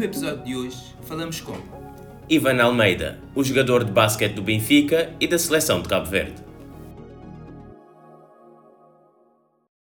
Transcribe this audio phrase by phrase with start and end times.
[0.00, 1.52] No episódio de hoje falamos com
[2.26, 6.42] Ivan Almeida, o jogador de basquete do Benfica e da seleção de Cabo Verde.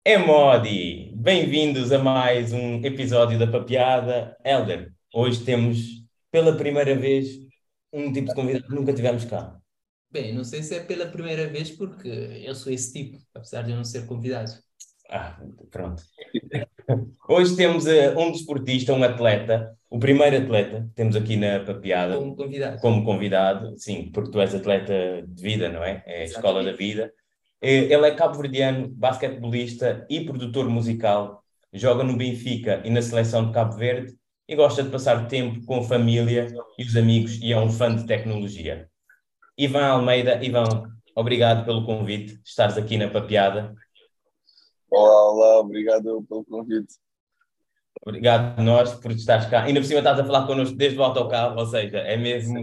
[0.05, 1.13] Emodi!
[1.15, 4.35] Bem-vindos a mais um episódio da Papeada.
[4.43, 7.29] Helder, hoje temos pela primeira vez
[7.93, 9.57] um tipo de convidado que nunca tivemos cá.
[10.11, 12.09] Bem, não sei se é pela primeira vez porque
[12.45, 14.51] eu sou esse tipo, apesar de eu não ser convidado.
[15.11, 15.37] Ah,
[15.69, 16.01] pronto.
[17.27, 22.15] Hoje temos uh, um desportista, um atleta, o primeiro atleta que temos aqui na Papeada.
[22.15, 22.81] Como convidado.
[22.81, 26.01] Como convidado, sim, porque tu és atleta de vida, não é?
[26.05, 27.11] É a escola da vida.
[27.61, 31.43] Eh, ele é cabo-verdiano, basquetebolista e produtor musical.
[31.73, 34.15] Joga no Benfica e na seleção de Cabo Verde
[34.47, 36.47] e gosta de passar tempo com a família
[36.77, 38.89] e os amigos e é um fã de tecnologia.
[39.57, 40.83] Ivan Almeida, Ivan,
[41.13, 43.75] obrigado pelo convite, estares aqui na Papeada.
[44.91, 46.95] Olá, olá, obrigado pelo convite.
[48.05, 49.63] Obrigado a nós por estares cá.
[49.63, 52.61] Ainda por cima estás a falar connosco desde o autocarro, ou seja, é mesmo.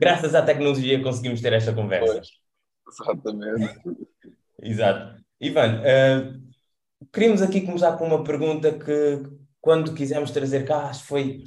[0.00, 2.14] Graças à tecnologia conseguimos ter esta conversa.
[2.14, 2.28] Pois,
[2.88, 3.80] exatamente.
[4.60, 5.22] Exato.
[5.40, 9.22] Ivan, uh, queríamos aqui começar com uma pergunta que,
[9.60, 11.44] quando quisemos trazer cá, acho que foi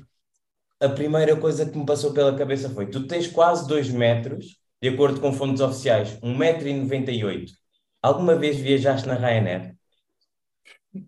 [0.80, 4.88] a primeira coisa que me passou pela cabeça foi: tu tens quase 2 metros, de
[4.88, 7.65] acordo com fontes oficiais, 1,98m.
[8.06, 9.76] Alguma vez viajaste na Ryanair?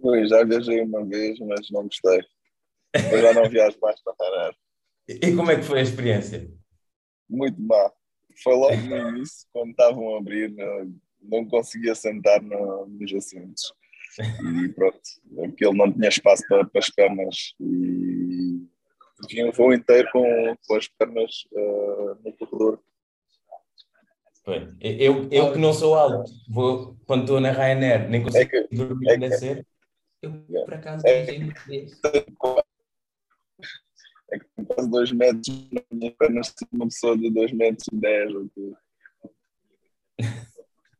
[0.02, 2.24] Ui, já viajei uma vez, mas não gostei.
[3.12, 4.56] Eu já não viajo mais para Ryanair.
[5.08, 6.52] E como é que foi a experiência?
[7.30, 7.92] Muito má.
[8.44, 10.52] Foi logo no início, quando estavam a abrir,
[11.22, 13.72] não, conseguia sentar no, nos assentos.
[14.20, 15.00] E pronto,
[15.46, 17.54] aquilo não tinha espaço para, para as pernas.
[17.60, 18.60] E
[19.30, 22.82] vi um voo inteiro com, com as pernas uh, no corredor
[24.80, 28.76] eu, eu que não sou alto, vou, quando estou na Ryanair, nem consigo é que,
[28.76, 29.68] dormir é nascer.
[30.22, 30.32] Eu,
[30.64, 31.52] por acaso, é, tenho
[34.30, 35.70] é que tem quase 2 metros
[36.18, 38.32] perna, uma pessoa de 2 metros e 10.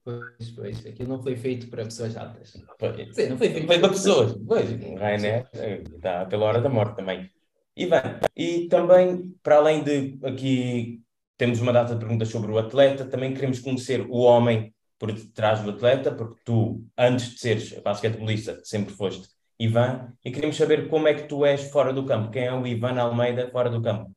[0.04, 2.54] Pois, pois, aquilo não foi feito para pessoas altas.
[2.80, 4.38] Foi, Sim, não foi feito foi para pessoas.
[4.48, 5.50] Pois, Ryanair
[5.96, 7.30] está pela hora da morte também.
[7.76, 11.04] Ivan, e também, para além de aqui
[11.38, 15.62] temos uma data de perguntas sobre o atleta, também queremos conhecer o homem por detrás
[15.62, 21.08] do atleta, porque tu, antes de seres basquetebolista, sempre foste Ivan, e queremos saber como
[21.08, 22.32] é que tu és fora do campo.
[22.32, 24.12] Quem é o Ivan Almeida fora do campo?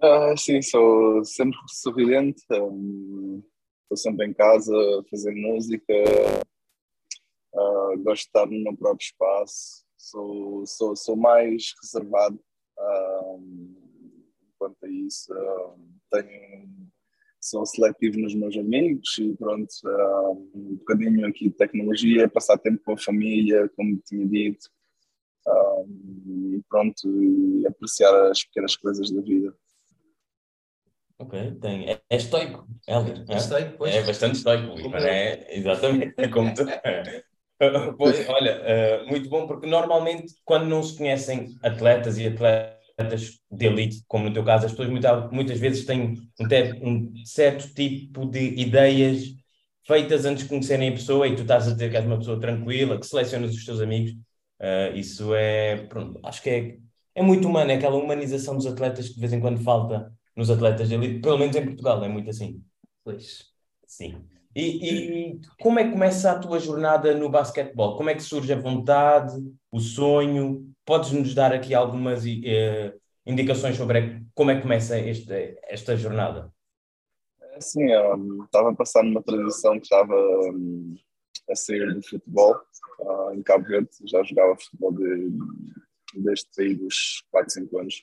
[0.00, 3.42] Ah, sim, sou sempre sorridente, um,
[3.82, 4.74] estou sempre em casa
[5.10, 5.94] fazendo música,
[8.02, 12.38] gosto de estar no meu próprio espaço, sou, sou, sou mais reservado.
[12.78, 13.75] Um,
[14.66, 15.32] quanto a isso.
[15.32, 15.78] Uh,
[16.10, 16.68] tenho,
[17.40, 22.82] sou seletivo nos meus amigos e pronto, uh, um bocadinho aqui de tecnologia, passar tempo
[22.84, 24.68] com a família, como tinha dito,
[25.46, 25.88] uh,
[26.26, 29.54] e pronto, e apreciar as pequenas coisas da vida.
[31.18, 31.88] Ok, tem.
[31.88, 33.24] É, é estoico, Helder.
[33.28, 33.94] É, estoico, pois.
[33.94, 36.62] é bastante estoico, mas é exatamente é como tu.
[37.96, 43.40] Pois, olha, uh, muito bom, porque normalmente quando não se conhecem atletas e atletas atletas
[43.50, 47.72] de elite, como no teu caso, as pessoas muitas, muitas vezes têm um, um, certo
[47.74, 49.34] tipo de ideias
[49.86, 52.40] feitas antes de conhecerem a pessoa e tu estás a dizer que és uma pessoa
[52.40, 54.12] tranquila, que selecionas os teus amigos.
[54.58, 56.78] Uh, isso é, pronto, acho que é,
[57.14, 60.50] é muito humano, é aquela humanização dos atletas que de vez em quando falta nos
[60.50, 62.62] atletas de elite, pelo menos em Portugal, é muito assim.
[63.04, 63.44] Pois.
[63.86, 64.26] Sim.
[64.56, 67.94] E, e, como é que começa a tua jornada no basquetebol?
[67.94, 69.36] Como é que surge a vontade,
[69.70, 70.72] o sonho?
[70.82, 76.50] Podes nos dar aqui algumas uh, indicações sobre como é que começa este, esta jornada?
[77.60, 77.84] Sim,
[78.44, 80.94] estava a passar numa transição que estava um,
[81.50, 82.56] a sair do futebol
[83.00, 83.90] uh, em Cabo Verde.
[84.06, 85.32] Já jogava futebol de,
[86.14, 88.02] desde aí dos 4, 5 anos.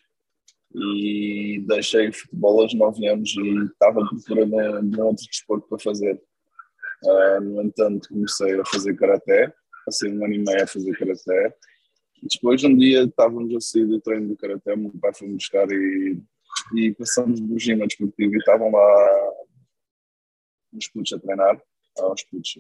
[0.76, 6.22] E deixei o futebol aos 9 anos e estava procurando um outro desporto para fazer
[7.06, 9.54] Uh, no entanto, comecei a fazer karaté,
[9.86, 11.56] passei um ano e meio a fazer karaté.
[12.22, 16.22] Depois, um dia, estávamos a sair do treino do karaté, meu pai foi-me buscar e,
[16.76, 19.34] e passamos do ginásio desportivo e estavam lá
[20.74, 21.62] uns putos a treinar,
[22.00, 22.56] uns putos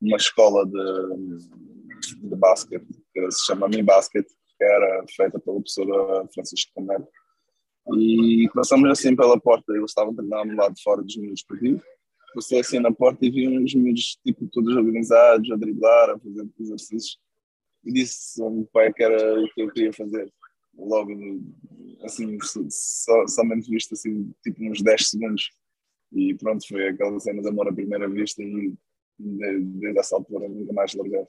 [0.00, 6.26] numa escola de, de basquete, que se chama Mi Basket, que era feita pela professora
[6.32, 7.06] Francisco Camero.
[7.98, 11.82] E passamos assim pela porta, eles estavam treinando lá de fora do ginásio desportivo
[12.34, 16.48] passei assim na porta e vi uns miúdos tipo, todos organizados, a driblar, a fazer
[16.58, 17.18] exercícios.
[17.84, 20.32] E disse ao meu pai que era o que eu queria fazer.
[20.76, 21.12] Logo,
[22.02, 22.38] assim,
[22.70, 25.50] só, somente visto assim, tipo uns 10 segundos.
[26.12, 28.74] E pronto, foi aquela cena de amor à primeira vista e
[29.18, 31.26] desde essa altura nunca mais larguei.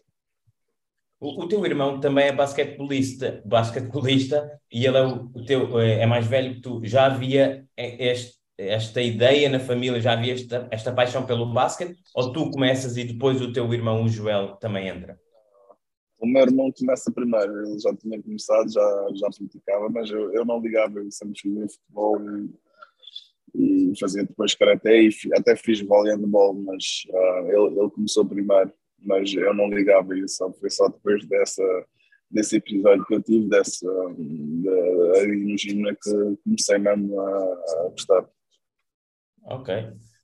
[1.19, 6.05] O, o teu irmão também é basquetebolista, basquetebolista e ele é o, o teu é
[6.05, 6.81] mais velho que tu.
[6.83, 11.97] Já havia este, esta ideia na família, já havia esta, esta paixão pelo basquete?
[12.15, 15.19] Ou tu começas e depois o teu irmão, o Joel, também entra?
[16.19, 20.45] O meu irmão começa primeiro, ele já tinha começado, já, já praticava, mas eu, eu
[20.45, 22.17] não ligava, eu sempre joguei futebol
[23.55, 28.71] e, e fazia depois karaté e até fiz voleibol, mas uh, ele, ele começou primeiro
[29.01, 31.63] mas eu não ligava isso, foi só depois dessa,
[32.29, 33.87] desse episódio que eu tive, dessa,
[34.17, 34.69] de,
[35.17, 37.37] aí no gimnasio que comecei mesmo a,
[37.85, 38.29] a gostar.
[39.43, 39.73] Ok,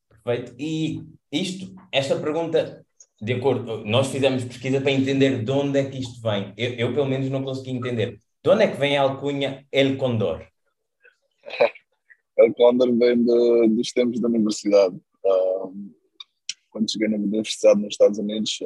[0.10, 0.56] perfeito.
[0.60, 2.86] E isto, esta pergunta,
[3.22, 6.54] de acordo, nós fizemos pesquisa para entender de onde é que isto vem.
[6.58, 8.19] Eu, eu pelo menos não consegui entender.
[8.44, 10.46] De onde é que vem a alcunha El Condor?
[12.38, 14.96] El Condor vem de, dos tempos da universidade.
[16.69, 18.60] Quando cheguei na universidade nos Estados Unidos,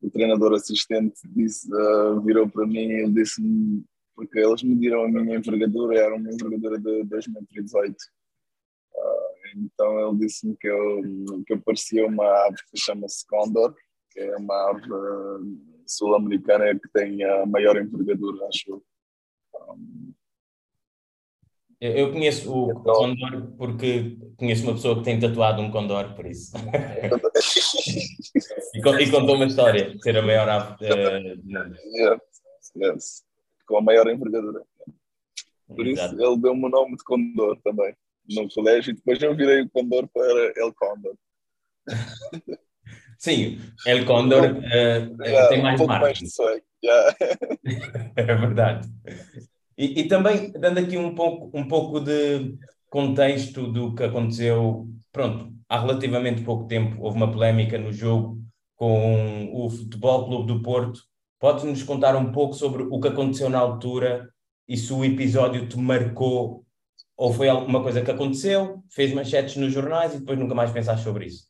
[0.00, 3.82] o treinador assistente disse, uh, virou para mim e disse-me,
[4.14, 7.96] porque eles mediram a minha envergadura, era uma envergadura de 2018.
[9.56, 11.02] Então ele disse-me que eu,
[11.46, 13.74] que eu parecia uma ave que chama-se Condor,
[14.10, 14.82] que é uma ave
[15.86, 18.82] sul-americana que tem a maior envergadura, acho eu.
[19.70, 20.12] Um,
[21.80, 26.26] eu conheço o então, Condor porque conheço uma pessoa que tem tatuado um Condor, por
[26.26, 26.56] isso.
[28.74, 30.88] e, e contou uma história de ser a maior ave uh.
[31.94, 32.20] Yes,
[32.76, 33.24] yes.
[33.66, 34.62] Com a maior envergadura.
[35.66, 36.14] Por Exato.
[36.14, 37.94] isso ele deu-me o nome de Condor também
[38.28, 41.14] no colégio e depois eu virei o Condor para El Condor.
[43.18, 46.28] Sim, El Condor uh, yeah, tem mais um marketing.
[46.38, 47.16] Mais yeah.
[48.16, 48.88] é verdade.
[49.76, 52.56] E, e, também dando aqui um pouco, um pouco de
[52.88, 58.38] contexto do que aconteceu, pronto, há relativamente pouco tempo houve uma polémica no jogo
[58.76, 61.00] com o Futebol Clube do Porto.
[61.40, 64.28] Podes-nos contar um pouco sobre o que aconteceu na altura
[64.68, 66.63] e se o episódio te marcou
[67.16, 71.04] ou foi alguma coisa que aconteceu, fez manchetes nos jornais e depois nunca mais pensaste
[71.04, 71.46] sobre isso?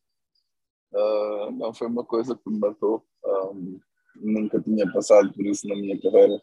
[0.92, 3.04] Uh, não, foi uma coisa que me marcou.
[3.24, 3.78] Um,
[4.16, 6.38] nunca tinha passado por isso na minha carreira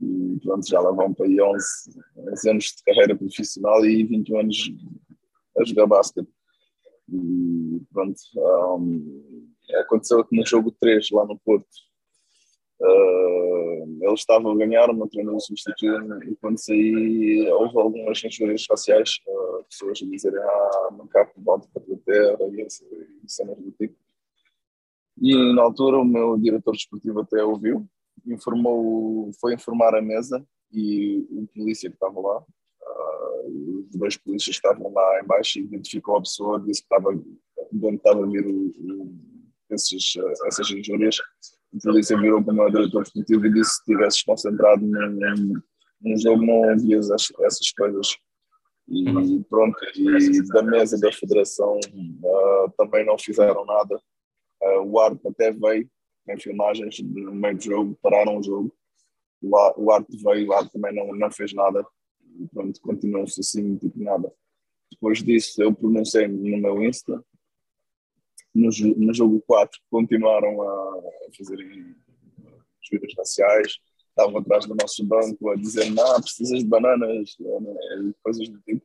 [0.00, 1.66] e pronto, já lá vão para aí 11,
[2.32, 4.70] 11 anos de carreira profissional e 21 anos
[5.58, 6.28] a jogar basquete.
[7.10, 9.48] E pronto, um,
[9.80, 11.66] aconteceu aqui no jogo 3 lá no Porto.
[12.80, 19.18] Uh, eles estavam a ganhar, uma treinador substituiu e quando saí houve algumas injúrias faciais,
[19.26, 23.96] uh, pessoas a dizerem ah, macaco volta para a terra e, e cenas do tipo.
[25.20, 27.84] E na altura o meu diretor desportivo até ouviu
[28.26, 34.56] informou, foi informar a mesa e o polícia que estava lá, uh, os dois polícias
[34.56, 38.46] estavam lá embaixo e identificou a pessoa, disse que estava, de onde estava a vir
[38.46, 39.14] o, o,
[39.70, 40.14] esses,
[40.46, 41.16] essas injúrias.
[41.74, 45.52] A polícia virou para o meu diretor esportivo e disse que se estivesses concentrado num,
[46.00, 48.16] num jogo não ouvias essas coisas.
[48.88, 49.42] E uhum.
[49.42, 54.00] pronto, e da mesa da federação uh, também não fizeram nada.
[54.62, 55.88] Uh, o árbitro até veio,
[56.26, 58.74] em filmagens no meio do jogo, pararam o jogo.
[59.42, 61.84] O arte veio, o arte também não, não fez nada.
[62.40, 64.32] E pronto, continuou-se assim, tipo nada.
[64.90, 67.22] Depois disso, eu pronunciei no meu Insta.
[68.58, 71.02] No, no jogo 4, continuaram a
[71.36, 71.94] fazerem
[72.90, 73.78] vidas raciais.
[74.08, 78.82] Estavam atrás do nosso banco a dizer: Não, precisas de bananas, né, coisas do tipo.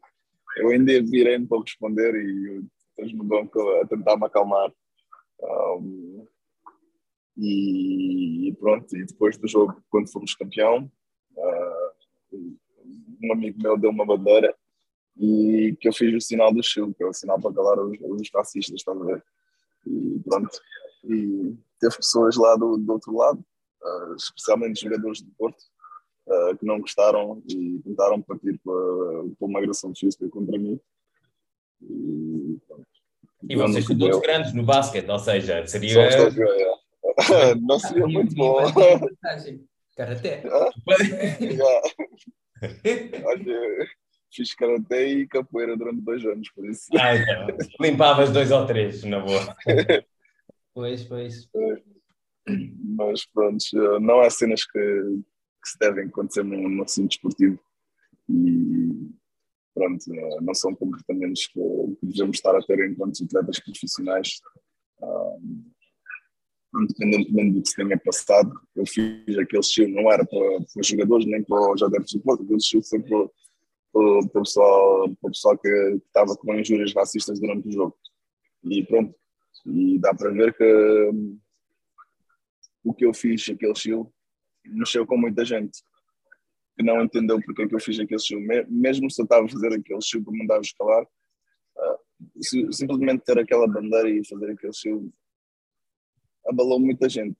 [0.57, 4.71] Eu ainda virei-me para responder e estamos no banco a tentar me acalmar.
[5.41, 6.27] Um,
[7.35, 10.91] e pronto, e depois do jogo, quando fomos campeão,
[11.35, 12.53] uh,
[13.23, 14.55] um amigo meu deu uma bandeira
[15.17, 17.97] e que eu fiz o sinal do Chile, que é o sinal para calar os,
[17.99, 19.23] os racistas, estás a ver?
[19.85, 20.49] E pronto,
[21.03, 23.43] e teve pessoas lá do, do outro lado,
[23.83, 25.61] uh, especialmente jogadores de Porto,
[26.27, 28.73] uh, que não gostaram e tentaram partir para,
[29.37, 30.79] para uma agressão física contra mim.
[31.81, 32.87] E, pronto,
[33.49, 36.01] e vocês são todos grandes no basquete, ou seja, seria.
[36.01, 37.55] É.
[37.59, 38.57] não seria muito bom.
[39.95, 40.43] Karaté.
[43.25, 43.87] Olha,
[44.33, 46.87] fiz karaté e capoeira durante dois anos, por isso.
[46.99, 47.47] Ah, então.
[47.79, 49.55] Limpavas dois ou três, na boa.
[50.73, 51.47] Pois, pois.
[52.97, 53.63] Mas pronto,
[54.01, 57.59] não há cenas que, que se devem acontecer no, no recinto desportivo.
[58.29, 59.11] E
[59.73, 60.03] pronto,
[60.41, 61.59] não são comportamentos que,
[61.99, 64.41] que devemos estar a ter enquanto atletas profissionais.
[65.01, 65.63] Um,
[66.75, 70.87] independentemente do que se tenha passado, eu fiz aquele estilo, não era para, para os
[70.87, 73.29] jogadores nem para os adeptos do Porto, aquele estilo foi para,
[73.93, 77.97] para, o pessoal, para o pessoal que, que estava com injúrias racistas durante o jogo.
[78.63, 79.15] E pronto,
[79.65, 81.09] e dá para ver que
[82.83, 84.13] o que eu fiz, aquele estilo,
[84.65, 85.81] mexeu com muita gente
[86.75, 88.41] que não entendeu porque é que eu fiz aquele estilo.
[88.67, 93.67] Mesmo se eu estava a fazer aquele estilo para mandar escalar, uh, simplesmente ter aquela
[93.67, 95.13] bandeira e fazer aquele estilo
[96.45, 97.37] abalou muita gente.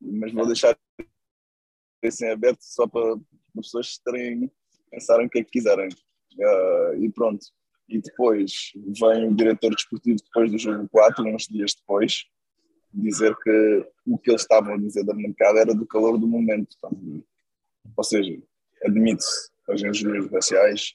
[0.00, 0.78] Mas vou deixar
[2.04, 3.20] assim aberto só para as
[3.54, 4.50] pessoas terem,
[4.96, 5.88] pensarem o que é que quiserem.
[5.88, 7.44] Uh, e pronto.
[7.88, 12.24] E depois vem o diretor desportivo, depois do jogo 4, uns dias depois,
[12.92, 16.76] dizer que o que eles estavam a dizer da bancada era do calor do momento.
[17.96, 18.42] Ou seja,
[18.84, 20.94] admite-se as engenharias raciais,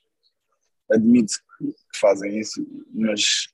[0.91, 3.47] admite que fazem isso, mas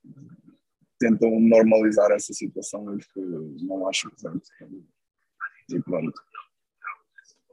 [1.00, 3.22] tentam normalizar essa situação que
[3.62, 4.50] não acho presente.
[5.70, 6.20] E pronto.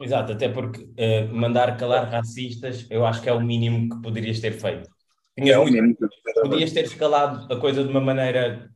[0.01, 4.41] Exato, até porque uh, mandar calar racistas eu acho que é o mínimo que poderias
[4.41, 4.91] ter feito.
[5.37, 5.97] Tinhas é muito, mínimo
[6.43, 8.71] podias ter escalado a coisa de uma maneira.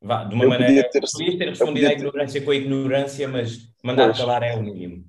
[0.00, 0.88] Vá, de uma eu maneira.
[0.90, 2.44] Ter, podias ter respondido à ignorância ter...
[2.44, 4.18] com a ignorância, mas mandar pois.
[4.18, 5.04] calar é o mínimo.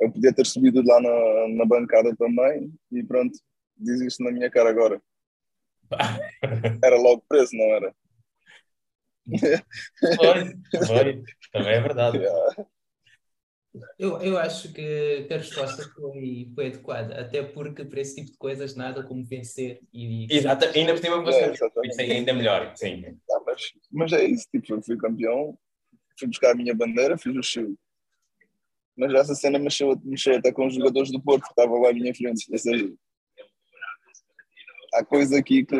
[0.00, 3.36] Eu podia ter subido lá na, na bancada também e pronto,
[3.76, 5.00] diz isto na minha cara agora.
[6.82, 7.94] era logo preso, não era?
[10.16, 12.18] Foi, foi, também é verdade.
[12.28, 12.68] Yeah.
[13.98, 18.38] Eu, eu acho que, a resposta foi, foi adequada, até porque para esse tipo de
[18.38, 20.26] coisas nada como vencer e.
[20.30, 23.18] Exato, ainda por cima você é, ainda melhor, sim.
[23.28, 25.58] Não, mas, mas é isso, tipo, eu fui campeão,
[26.18, 27.74] fui buscar a minha bandeira, fiz o show.
[28.96, 31.92] Mas essa cena mexeu, mexeu até com os jogadores do Porto que estavam lá à
[31.92, 32.50] minha frente.
[32.50, 32.92] Ou seja,
[34.94, 35.76] há coisa aqui que,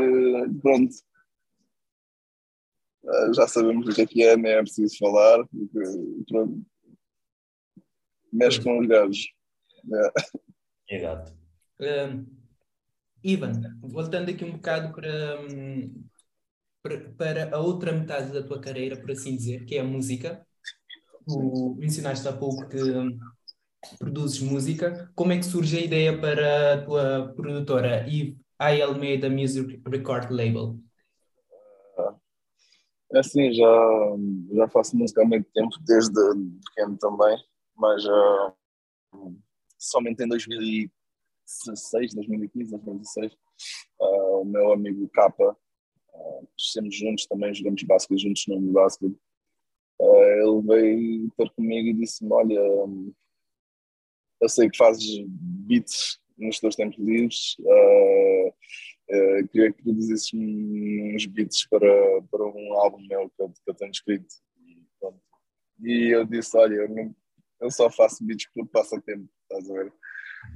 [0.63, 0.95] pronto,
[3.09, 6.63] ah, já sabemos o que é que é, nem é preciso falar, porque, pronto,
[8.33, 9.33] mexe com os gajos.
[9.93, 10.97] É.
[10.97, 11.33] Exato.
[11.81, 12.27] Um,
[13.23, 15.39] Ivan, voltando aqui um bocado para,
[16.83, 20.45] para, para, a outra metade da tua carreira, por assim dizer, que é a música.
[21.27, 22.79] Tu mencionaste há pouco que
[23.99, 25.11] produzes música.
[25.15, 28.83] Como é que surge a ideia para a tua produtora, Eve I.
[28.83, 30.79] Almeida Music Record Label?
[33.13, 34.17] É assim, já,
[34.53, 36.15] já faço música há muito tempo, desde
[36.75, 37.39] pequeno também
[37.79, 38.53] mas uh,
[39.79, 43.33] somente em 2016, 2015, 2016,
[44.01, 45.57] uh, o meu amigo Capa,
[46.13, 49.17] uh, crescemos juntos também, jogamos basquete juntos no basquete,
[50.01, 53.15] uh, ele veio ter comigo e disse-me, olha, um,
[54.41, 57.57] eu sei que fazes beats nos teus tempos livres,
[59.51, 63.75] queria que tu dizesses uns beats para, para um álbum meu que eu, que eu
[63.75, 64.33] tenho escrito.
[65.83, 67.13] E, e eu disse, olha, eu não,
[67.61, 69.93] eu só faço beats por passatempo, estás a ver?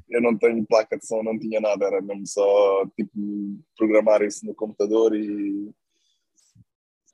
[0.08, 3.12] Eu não tenho placa de som, não tinha nada, era mesmo só tipo
[3.76, 5.70] programar isso no computador e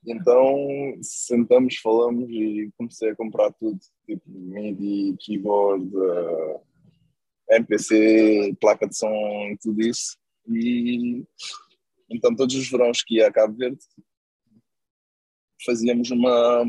[0.07, 6.61] então sentamos, falamos e comecei a comprar tudo, tipo MIDI, keyboard, uh,
[7.51, 9.13] eh, MPC, placa de som
[9.51, 10.17] e tudo isso.
[10.47, 11.25] E
[12.11, 13.79] então todos os verões que ia a Cabo Verde
[15.65, 16.65] fazíamos uma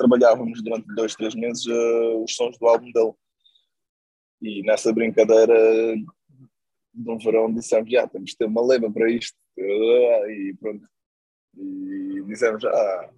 [0.00, 3.12] trabalhávamos durante dois, três meses uh, os sons do álbum dele.
[4.40, 5.54] E nessa brincadeira
[6.94, 9.36] de um verão dissemos, já, temos de ter uma leva para isto.
[9.58, 10.88] E pronto.
[11.54, 13.10] E dissemos, ah,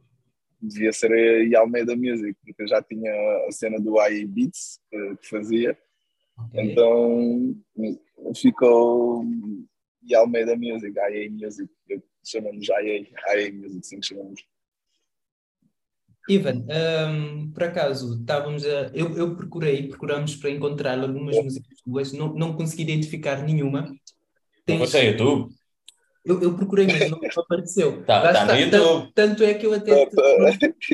[0.60, 1.12] devia ser
[1.54, 3.12] a Almeida Music, porque eu já tinha
[3.46, 5.78] a cena do AI Beats que, que fazia.
[6.48, 6.72] Okay.
[6.72, 7.54] Então
[8.34, 9.24] ficou
[10.16, 11.70] Almeida Music, IA Music,
[12.26, 13.02] chamamos IA,
[13.36, 14.44] IA Music, sim chamamos.
[16.28, 16.64] Ivan,
[17.08, 18.90] um, por acaso, estávamos a.
[18.94, 23.92] Eu, eu procurei, procuramos para encontrar algumas músicas tuas, não, não consegui identificar nenhuma.
[24.64, 24.78] Tens...
[24.78, 25.52] Não foi YouTube?
[26.24, 28.00] Eu, eu procurei, mas não apareceu.
[28.00, 28.70] Está tá no YouTube.
[28.70, 30.08] Tanto, tanto, é que eu até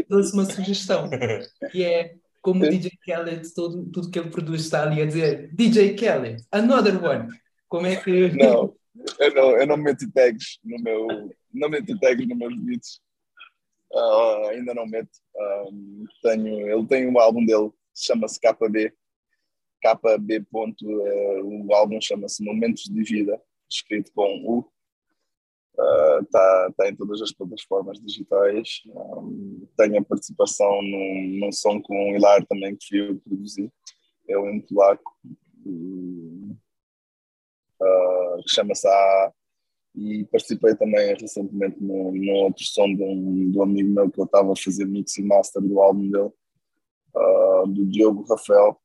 [0.09, 1.11] trouxe uma sugestão,
[1.71, 5.51] que é como o DJ Khaled, todo, tudo que ele produz está ali a dizer
[5.53, 7.29] DJ Khaled, another one.
[7.69, 8.31] Como é que.
[8.31, 8.75] Não,
[9.21, 11.07] eu não, eu não meto tags no meu.
[11.53, 13.01] Não meto tags nos meus beats
[13.93, 15.11] Uh, ainda não meto.
[15.35, 18.93] Uh, tenho, ele tem um álbum dele, chama-se KB.
[19.81, 20.41] KB.
[20.51, 24.71] Ponto, uh, o álbum chama-se Momentos de Vida, escrito com U.
[26.23, 28.83] Está tá em todas as plataformas digitais.
[28.87, 33.73] Um, tenho a participação num, num som com o Hilar também, que eu produzi.
[34.29, 35.17] É um polaco.
[38.43, 39.33] que chama-se A
[39.95, 44.21] e participei também recentemente no, no outro som de um, de um amigo meu que
[44.21, 46.31] eu estava a fazer mix e master do álbum dele,
[47.15, 48.81] uh, do Diogo Rafael,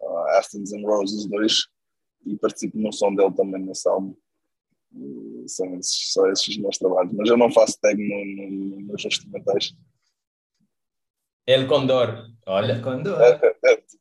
[0.00, 1.66] uh, Astons and Roses 2,
[2.26, 4.16] e participo no som dele também nesse álbum.
[4.92, 9.04] E são esses, só esses meus trabalhos, mas eu não faço tag no, no, nos
[9.04, 9.74] instrumentais.
[11.46, 12.30] El Condor.
[12.46, 13.18] Olha, El Condor.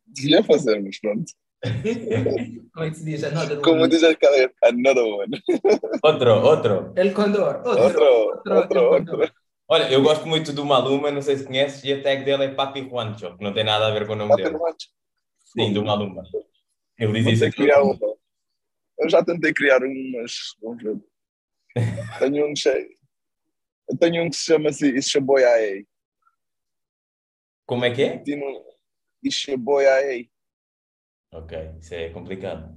[0.05, 1.33] Devia fazer, mas pronto.
[2.73, 3.23] Como é que se diz?
[3.23, 3.89] Another Como one.
[3.89, 5.41] diz aquela, another one.
[6.03, 6.93] outro, outro.
[6.95, 7.61] El Condor.
[7.65, 7.83] Outro.
[7.83, 8.85] Outro, outro, outro, El
[9.21, 9.33] outro.
[9.69, 12.53] Olha, eu gosto muito do Maluma, não sei se conheces, e a tag dele é
[12.53, 14.57] Papi Juancho, que não tem nada a ver com o nome Papi dele.
[14.57, 14.87] Juancho.
[15.39, 16.23] Sim, do Maluma.
[16.97, 17.55] Ele diz Vou isso aqui.
[17.55, 17.97] que criar uma.
[18.99, 20.97] Eu já tentei criar um, mas vamos ver.
[22.19, 22.89] Tenho um cheio.
[23.89, 25.85] Eu tenho um que se chama assim, Ishaboyae.
[27.65, 28.17] Como é que é?
[28.19, 28.45] Tino
[29.23, 30.29] Ishaboyae.
[31.33, 32.75] Ok, isso é complicado.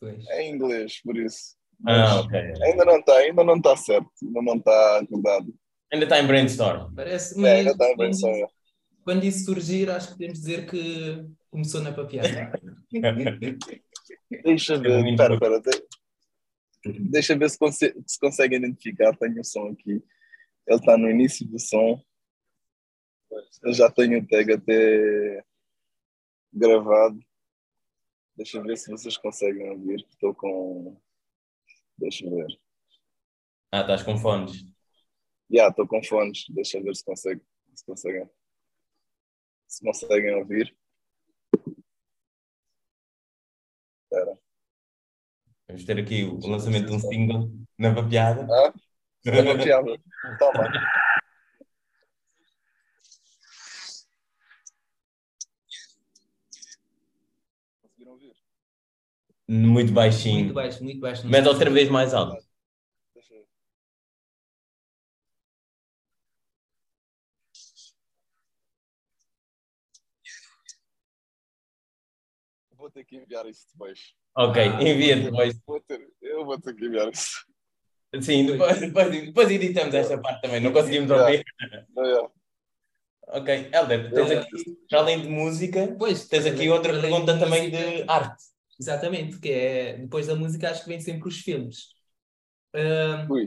[0.00, 0.24] Pois.
[0.28, 1.56] É em inglês, por isso.
[1.86, 2.38] Ah, ok.
[2.62, 5.54] Ainda não está, ainda não está certo, ainda não está acordado.
[5.92, 6.94] Ainda está em brainstorm.
[6.94, 8.46] Parece, É, mas ainda está em quando, brainstorm.
[9.04, 12.28] quando isso surgir, acho que podemos dizer que começou na papiada.
[14.44, 15.60] Deixa É ver, espera, espera.
[15.60, 15.84] de-
[17.10, 19.16] Deixa ver se, conse- se consegue identificar.
[19.16, 20.02] Tenho o som aqui.
[20.66, 22.00] Ele está no início do som.
[23.62, 25.42] Eu já tenho o tag até
[26.54, 27.18] gravado.
[28.36, 30.06] Deixa eu ver se vocês conseguem ouvir.
[30.10, 31.00] Estou com.
[31.98, 32.60] Deixa eu ver.
[33.70, 34.64] Ah, estás com fones.
[35.50, 36.46] Já, estou com fones.
[36.48, 37.42] Deixa eu ver se consegue,
[37.74, 38.30] se conseguem.
[39.66, 40.76] Se conseguem ouvir.
[44.04, 44.38] Espera.
[45.66, 48.46] Vamos ter aqui o lançamento de um single na papiada.
[48.50, 48.72] Ah,
[49.26, 49.98] uma piada.
[50.38, 51.03] Toma.
[59.46, 60.36] Muito baixinho.
[60.44, 61.26] Muito baixo, muito baixo.
[61.26, 62.42] Mete outra vez mais alto.
[72.76, 73.98] Vou ter que enviar isso depois.
[74.36, 75.58] Ok, Ah, envia depois.
[75.66, 77.46] Vou ter, eu vou ter que enviar isso.
[78.20, 80.60] Sim, depois, depois, depois editamos esta parte também.
[80.60, 81.44] Não conseguimos ouvir.
[81.94, 82.28] Não, é.
[83.28, 88.04] Ok, Helder, tens aqui, para além de música, Pois, tens aqui outra pergunta também de
[88.06, 88.53] arte.
[88.80, 91.90] Exatamente, que é depois da música acho que vem sempre os filmes.
[93.30, 93.46] Ui.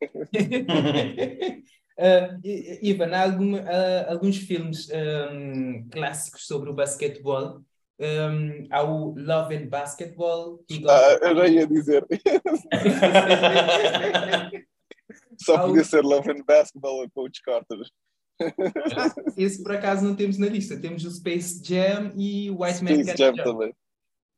[1.98, 7.62] ah, I- Ivan, há alguma- há alguns filmes ahm, clássicos sobre o basquetebol.
[7.98, 10.62] Ahm, há o Love and Basketball.
[10.88, 12.04] Ah, eu já ia dizer.
[15.38, 17.78] Só Ah, o- podia ser Love and Basketball ou Coach Carter.
[19.36, 20.78] Esse por acaso não temos na lista.
[20.78, 23.74] Temos o Space Jam e o White Man Space Jam também.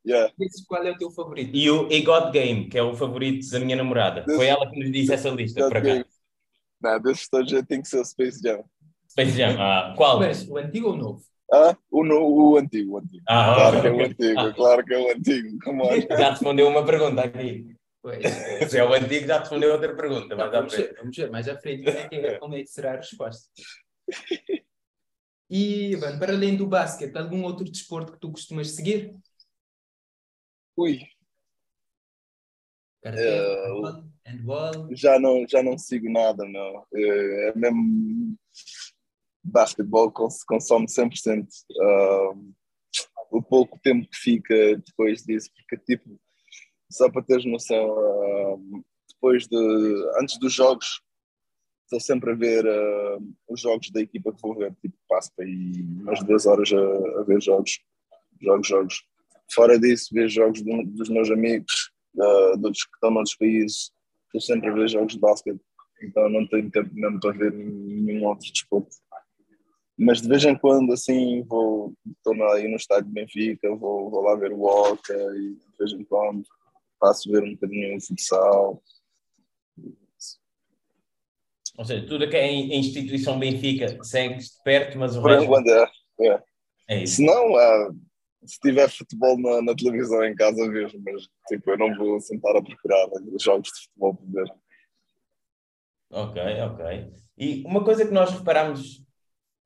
[0.06, 0.32] Yeah.
[0.66, 1.50] Qual é o teu favorito?
[1.54, 4.24] E o A God Game, que é o favorito da minha namorada.
[4.24, 6.04] Foi ela que nos disse essa lista, por acaso.
[6.80, 8.64] Não, desses todos já tem que ser o Space Jam.
[9.11, 9.56] Space Jam.
[9.61, 10.20] Ah, qual?
[10.20, 11.22] Mas o antigo ou o novo?
[11.52, 13.24] Ah, o, no, o antigo, o antigo.
[13.28, 14.52] Ah, Claro que é o antigo, Ah.
[14.54, 15.58] claro que é o antigo.
[15.64, 16.16] Come on.
[16.16, 17.74] Já respondeu uma pergunta aqui.
[18.00, 18.22] Pois.
[18.70, 20.28] Se é o antigo, já respondeu outra pergunta.
[20.28, 20.88] Não, Mas à vamos, frente.
[20.88, 23.48] ver, vamos ver mais à frente como é que, como é que será a resposta.
[25.50, 29.14] E, Ivan, para além do basquete, algum outro desporto que tu costumas seguir?
[30.78, 31.00] Ui,
[34.24, 34.88] handball?
[34.94, 36.86] já não, já não sigo nada, não.
[36.94, 38.36] É, é mesmo
[39.42, 41.48] basquetebol cons consome 100%.
[41.80, 42.52] Um,
[43.32, 44.54] o pouco tempo que fica
[44.86, 46.16] depois disso, porque tipo,
[46.88, 49.56] só para teres noção, um, depois de,
[50.20, 51.02] antes dos jogos,
[51.82, 55.44] estou sempre a ver uh, os jogos da equipa que vou ver, tipo, passo para
[55.44, 57.80] aí umas duas horas a, a ver jogos,
[58.40, 59.08] jogos, jogos.
[59.52, 63.90] Fora disso, vejo jogos de- dos meus amigos, uh, outros que estão noutros países,
[64.26, 65.61] estou sempre a ver jogos de basquete,
[66.02, 68.94] então não tenho tempo mesmo para ver nenhum outro desporto.
[69.96, 74.22] Mas de vez em quando, assim, vou, estou aí no estádio de Benfica, vou, vou
[74.22, 76.44] lá ver o Oca e de vez em quando
[77.00, 78.82] passo a ver um bocadinho o futsal.
[81.76, 85.44] Ou seja, tudo que é em instituição Benfica segues de perto, mas o Por resto
[85.44, 85.90] enquanto, é.
[86.20, 86.42] é.
[86.88, 87.16] é isso.
[87.16, 87.94] Se não, ah,
[88.44, 92.57] se tiver futebol na, na televisão em casa, vejo, mas tipo, eu não vou sentar
[92.57, 93.07] a procurar
[93.40, 94.53] jogos de futebol para ver.
[96.11, 97.12] Ok, ok.
[97.37, 99.07] E uma coisa que nós reparámos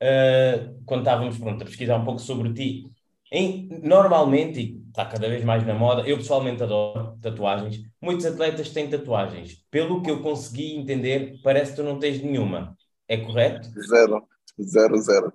[0.03, 2.91] ah, quando estávamos pronto, a pesquisar um pouco sobre ti,
[3.31, 8.71] em, normalmente, e está cada vez mais na moda, eu pessoalmente adoro tatuagens, muitos atletas
[8.71, 9.65] têm tatuagens.
[9.71, 12.77] Pelo que eu consegui entender, parece que tu não tens nenhuma.
[13.09, 13.69] É correto?
[13.89, 14.29] Zero,
[14.61, 15.33] zero, zero.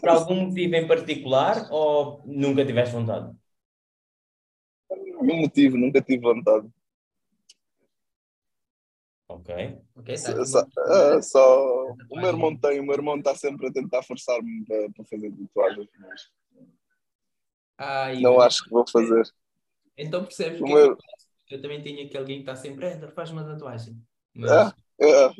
[0.00, 3.34] Por algum motivo em particular ou nunca tiveste vontade?
[5.22, 6.68] Nenhum motivo, nunca tive vontade.
[9.28, 9.48] Ok.
[9.94, 10.64] Ok, tá Só,
[11.22, 14.90] só, ah, o meu irmão tem, o meu irmão está sempre a tentar forçar-me para,
[14.90, 16.22] para fazer tatuagens, mas
[17.78, 19.22] Ah, não acho que vou fazer.
[19.96, 20.96] Então percebes o que é meu-
[21.50, 24.00] eu também tenho aqui alguém que está sempre, "Eh, faz uma tatuagem.
[24.34, 25.34] Mas Ah, ah,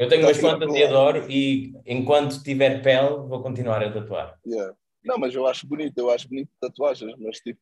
[0.00, 4.40] Eu tenho umas plantas e adoro, e enquanto tiver pele, vou continuar a tatuar.
[4.46, 4.74] Yeah.
[5.04, 7.60] Não, mas eu acho bonito, eu acho bonito tatuagens, mas tipo,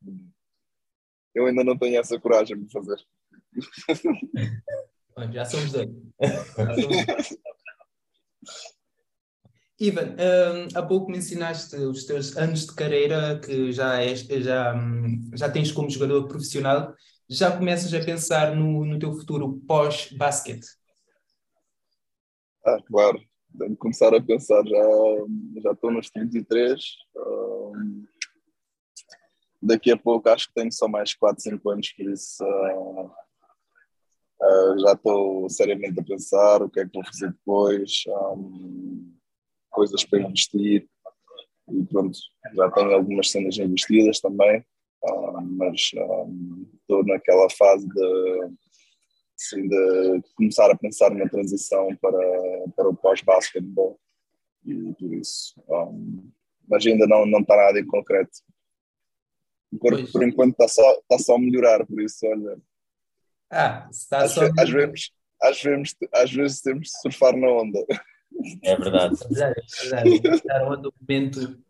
[1.34, 2.96] eu ainda não tenho essa coragem de fazer.
[5.32, 5.88] já somos dois.
[6.56, 7.38] Já somos dois.
[9.80, 14.74] Ivan, um, há pouco mencionaste os teus anos de carreira, que já, és, já,
[15.34, 16.94] já tens como jogador profissional.
[17.28, 20.77] Já começas a pensar no, no teu futuro pós-basquete?
[22.68, 23.18] Ah, claro.
[23.58, 24.62] Tenho que começar a pensar.
[24.66, 24.82] Já,
[25.62, 26.82] já estou nos 33.
[27.16, 28.04] Um,
[29.62, 33.06] daqui a pouco acho que tenho só mais 4, 5 anos, por isso uh,
[34.42, 38.04] uh, já estou seriamente a pensar o que é que vou fazer depois.
[38.06, 39.14] Um,
[39.70, 40.86] coisas para investir
[41.70, 42.18] e pronto,
[42.54, 44.60] já tenho algumas cenas investidas também,
[45.04, 48.50] uh, mas estou naquela fase de,
[49.38, 52.18] assim, de começar a pensar na transição para,
[52.76, 53.98] para o pós-basquetebol
[54.64, 55.54] e por isso.
[55.68, 56.30] Um,
[56.68, 58.38] mas ainda não, não está nada em concreto.
[59.80, 62.58] Por, por enquanto está só, está só a melhorar, por isso, olha.
[63.50, 64.42] Ah, está às, só.
[64.58, 65.10] Às vezes,
[65.42, 67.78] às, vezes, às vezes temos de surfar na onda.
[68.62, 69.16] É verdade.
[69.24, 70.36] É verdade, é verdade.
[70.36, 71.62] Estar um documento.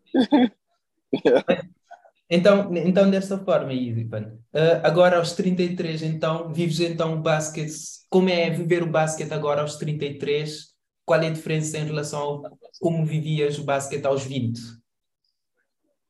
[2.29, 7.73] Então, então desta forma, Ivan, uh, agora aos 33, então, vives então o basquete,
[8.09, 10.69] como é viver o basquete agora aos 33?
[11.05, 14.59] Qual é a diferença em relação ao como vivias o basquete aos 20?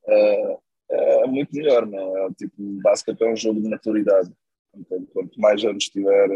[0.07, 0.57] É,
[0.91, 2.29] é muito melhor, não é?
[2.37, 4.29] Tipo, o basquete é um jogo de maturidade.
[4.75, 6.29] Então, quanto mais anos tiver,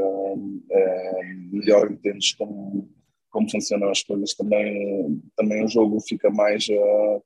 [0.71, 2.89] é, melhor entendes como
[3.33, 4.33] como funcionam as coisas.
[4.35, 7.23] Também, também o jogo fica mais, uh,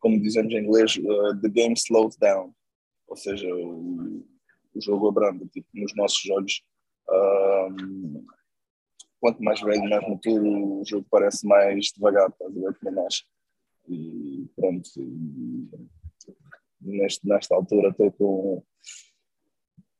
[0.00, 2.52] como dizemos em inglês, uh, the game slows down,
[3.06, 4.24] ou seja, o,
[4.74, 6.62] o jogo abranda, tipo, nos nossos olhos.
[7.08, 8.24] Uh,
[9.20, 13.24] quanto mais velho, mais maturo, o jogo parece mais devagar, estás a ver como nós.
[13.88, 14.88] E pronto,
[16.80, 18.64] neste, nesta altura estou com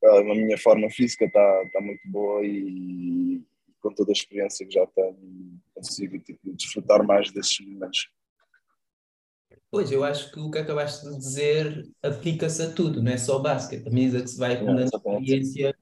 [0.03, 3.43] a minha forma física está tá muito boa e
[3.81, 8.09] com toda a experiência que já tenho, consigo tipo, desfrutar mais desses momentos.
[9.71, 13.37] Pois, eu acho que o que acabaste de dizer aplica-se a tudo, não é só
[13.37, 13.87] o basquete.
[13.87, 15.73] A medida que se vai acumulando experiência,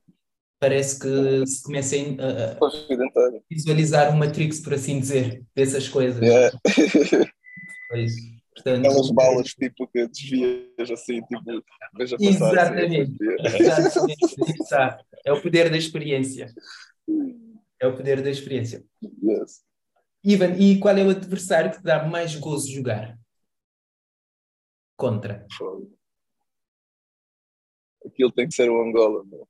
[0.60, 6.22] parece que se comecem a, a visualizar o Matrix, por assim dizer, dessas coisas.
[6.22, 6.56] Yeah.
[7.90, 8.14] Pois,
[8.54, 11.64] portanto, Aquelas balas tipo que desvias assim, tipo,
[11.98, 12.30] veja passar.
[12.30, 13.18] Exatamente.
[13.42, 14.14] Assim,
[14.60, 15.06] Exatamente.
[15.26, 16.54] É o poder da experiência.
[17.82, 18.84] É o poder da experiência.
[19.02, 19.62] Yes.
[20.24, 23.18] Ivan, e qual é o adversário que te dá mais gozo jogar?
[25.00, 25.48] Contra.
[28.06, 29.48] Aquilo tem que ser o Angola, meu.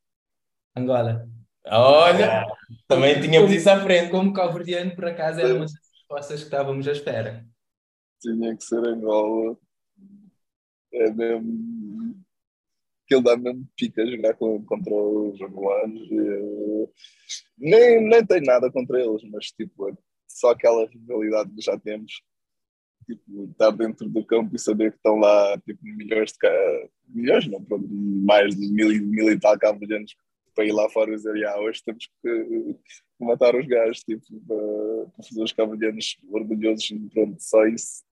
[0.76, 1.28] Angola.
[1.66, 2.46] Olha,
[2.88, 4.12] também tínhamos isso à frente.
[4.12, 7.48] Como calverdiano, por acaso, era uma das respostas que estávamos à espera.
[8.22, 9.58] Tinha que ser Angola.
[10.94, 11.80] É mesmo
[13.12, 16.08] ele dá mesmo pica jogar contra os angolanos.
[17.58, 19.94] Nem, nem tem nada contra eles, mas tipo, é
[20.28, 22.22] só aquela rivalidade que já temos.
[23.10, 26.38] Tipo, estar dentro do campo e saber que estão lá tipo, milhões de
[27.08, 29.80] milhões, não, pronto, mais de mil, mil e tal cabo
[30.54, 32.78] para ir lá fora e dizer, ah, hoje temos que
[33.20, 35.76] matar os gajos, tipo, para, para fazer os cabo
[36.32, 38.04] orgulhosos, pronto, só isso.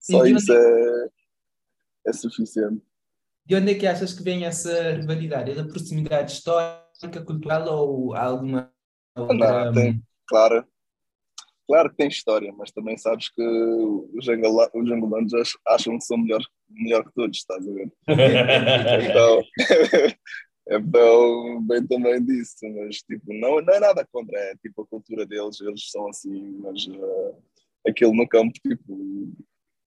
[0.00, 1.08] Só isso é,
[2.06, 2.80] é suficiente.
[3.44, 5.50] De onde é que achas que vem essa rivalidade?
[5.50, 8.72] É da proximidade histórica, cultural ou alguma
[9.14, 9.66] outra...
[9.66, 10.66] Não, tem, claro,
[11.66, 15.32] claro que tem história, mas também sabes que os, angolanos, os angolanos
[15.66, 17.92] acham que são melhor, melhor que todos, estás a ver?
[19.10, 19.42] então,
[20.68, 25.26] então, bem também disso, mas tipo, não, não é nada contra, é tipo a cultura
[25.26, 27.42] deles, eles são assim, mas uh,
[27.86, 29.32] aquilo no campo, tipo,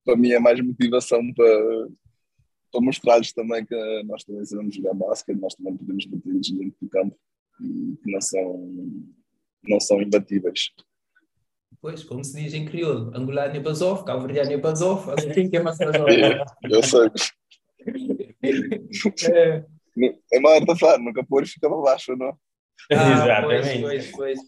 [0.05, 1.89] para mim é mais motivação para
[2.71, 6.89] para mostrar-lhes também que nós também sabemos jogar basquete, nós também podemos bater-lhes dentro do
[6.89, 7.17] campo
[7.61, 9.11] e que não são,
[9.63, 10.71] não são imbatíveis.
[11.81, 15.63] Pois, como se diz em crioulo, angolano é basov, calverdiano é basov, quem que é
[15.63, 16.09] mais basov?
[16.63, 17.09] Eu sei.
[19.33, 19.65] é.
[20.33, 22.37] Em Marta Faro, nunca pôr ficava baixo, não?
[22.91, 23.81] Ah, Exatamente.
[23.81, 24.39] Pois, pois, pois.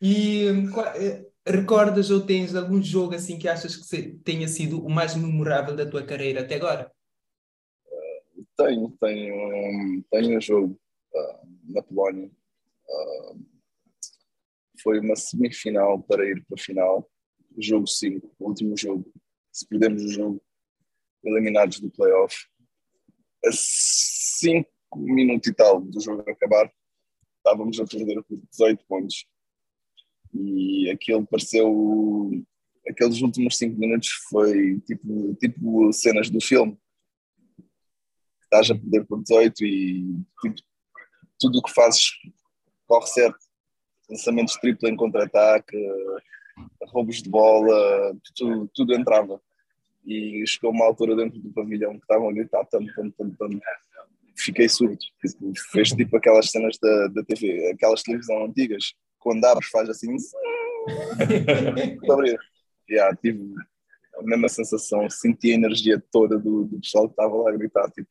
[0.00, 0.46] E
[0.96, 5.74] eh, recordas ou tens algum jogo assim que achas que tenha sido o mais memorável
[5.74, 6.90] da tua carreira até agora?
[8.56, 10.78] Tenho, tenho, tenho um jogo
[11.14, 12.30] uh, na Polónia.
[12.88, 13.46] Uh,
[14.86, 17.10] foi uma semifinal para ir para a final.
[17.58, 19.12] Jogo 5, o último jogo.
[19.52, 20.40] Se perdemos o jogo,
[21.24, 22.36] eliminados do playoff.
[23.44, 26.72] A 5 minutos e tal do jogo acabar,
[27.38, 29.26] estávamos a perder por 18 pontos.
[30.32, 32.30] E aquilo pareceu.
[32.88, 36.78] Aqueles últimos cinco minutos foi tipo, tipo cenas do filme.
[38.40, 40.54] Estás a perder por 18 e tipo,
[41.40, 42.04] tudo o que fazes
[42.86, 43.45] corre certo.
[44.08, 45.76] Lançamentos triplo em contra-ataque,
[46.88, 49.40] roubos de bola, tudo, tudo entrava.
[50.04, 53.60] E chegou uma altura dentro do pavilhão que estavam a gritar tanto, tanto, tanto, tanto.
[54.36, 54.96] Fiquei surdo.
[54.96, 60.14] Tipo, fez tipo aquelas cenas da, da TV, aquelas televisão antigas, quando abres faz assim.
[62.88, 63.54] yeah, tive
[64.16, 67.90] a mesma sensação, senti a energia toda do, do pessoal que estava lá a gritar,
[67.90, 68.08] tipo,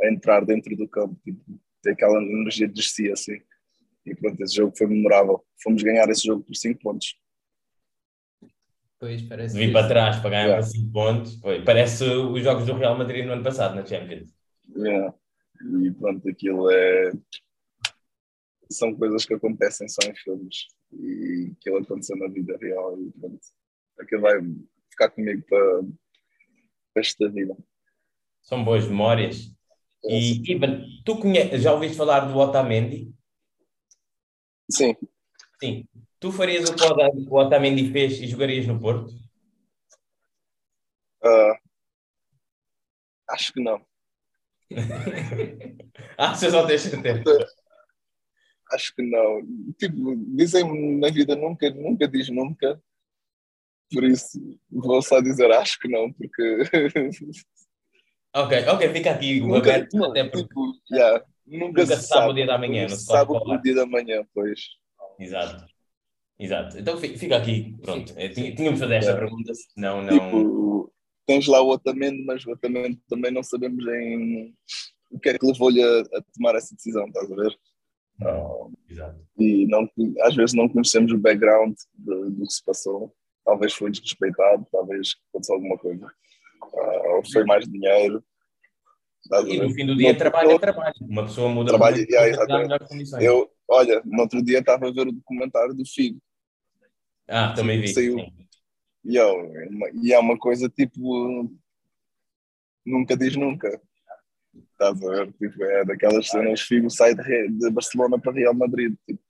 [0.00, 1.40] a entrar dentro do campo, tipo,
[1.86, 3.40] aquela energia descia assim.
[4.06, 5.44] E pronto, esse jogo foi memorável.
[5.62, 7.16] Fomos ganhar esse jogo por 5 pontos.
[8.98, 9.56] Pois, parece.
[9.56, 10.62] Vim para trás para ganhar yeah.
[10.62, 11.40] 5 pontos.
[11.40, 11.64] Foi.
[11.64, 14.30] Parece os jogos do Real Madrid no ano passado, na Champions.
[14.76, 15.14] Yeah.
[15.82, 17.12] E pronto, aquilo é.
[18.70, 20.68] São coisas que acontecem só em filmes.
[20.92, 22.98] E aquilo aconteceu na vida real.
[23.00, 23.40] E pronto,
[23.98, 24.40] aquilo vai
[24.90, 25.82] ficar comigo para,
[26.92, 27.56] para esta vida.
[28.42, 29.50] São boas memórias.
[30.04, 31.58] E, Ivan, tu conhe...
[31.58, 33.12] já ouviste falar do Otamendi?
[34.70, 34.96] Sim.
[35.62, 35.84] Sim.
[36.18, 39.12] Tu farias o que o Otamendi fez e jogarias no Porto?
[41.22, 41.54] Uh,
[43.28, 43.84] acho que não.
[46.16, 47.22] ah, você só tem certeza?
[48.72, 49.40] Acho que não.
[49.78, 52.80] Tipo, dizem-me na vida nunca, nunca diz nunca.
[53.92, 54.38] Por isso,
[54.70, 56.64] vou só dizer acho que não, porque
[58.32, 59.96] Ok, ok, fica aqui nunca, aberto.
[59.96, 61.24] Não, até porque tipo, yeah,
[61.58, 62.82] nunca, nunca se sabe, o dia da manhã.
[62.82, 64.60] Não se sabe o dia da manhã, pois.
[65.18, 65.64] Exato.
[66.38, 66.78] Exato.
[66.78, 68.12] Então fica aqui, pronto.
[68.16, 69.20] É, tínhamos de fazer esta yeah.
[69.20, 70.18] pergunta, senão não.
[70.18, 70.92] Tipo,
[71.26, 74.54] tens lá o Otamendi, mas o Otamendi também não sabemos em
[75.10, 77.58] o que é que levou-lhe a, a, tomar essa decisão, estás a ver?
[78.18, 78.72] Não.
[78.88, 79.20] Exato.
[79.38, 79.88] E não,
[80.22, 83.14] às vezes não conhecemos o background do, do que se passou.
[83.44, 86.10] Talvez foi desrespeitado, talvez aconteceu alguma coisa
[86.72, 88.22] ou foi mais dinheiro.
[89.46, 90.94] E no fim do dia, trabalho é trabalho.
[91.00, 95.12] Uma pessoa muda trabalho, muito yeah, Eu, olha, no outro dia estava a ver o
[95.12, 96.20] documentário do Figo.
[97.28, 97.88] Ah, também vi.
[97.88, 98.18] Saiu.
[99.04, 99.52] E, eu,
[100.02, 101.50] e é uma coisa tipo.
[102.84, 103.80] Nunca diz nunca.
[104.72, 105.32] Estás a ver?
[105.34, 106.62] Tipo, é daquelas cenas.
[106.62, 108.96] Figo sai de, de Barcelona para Real Madrid.
[109.06, 109.22] Tipo,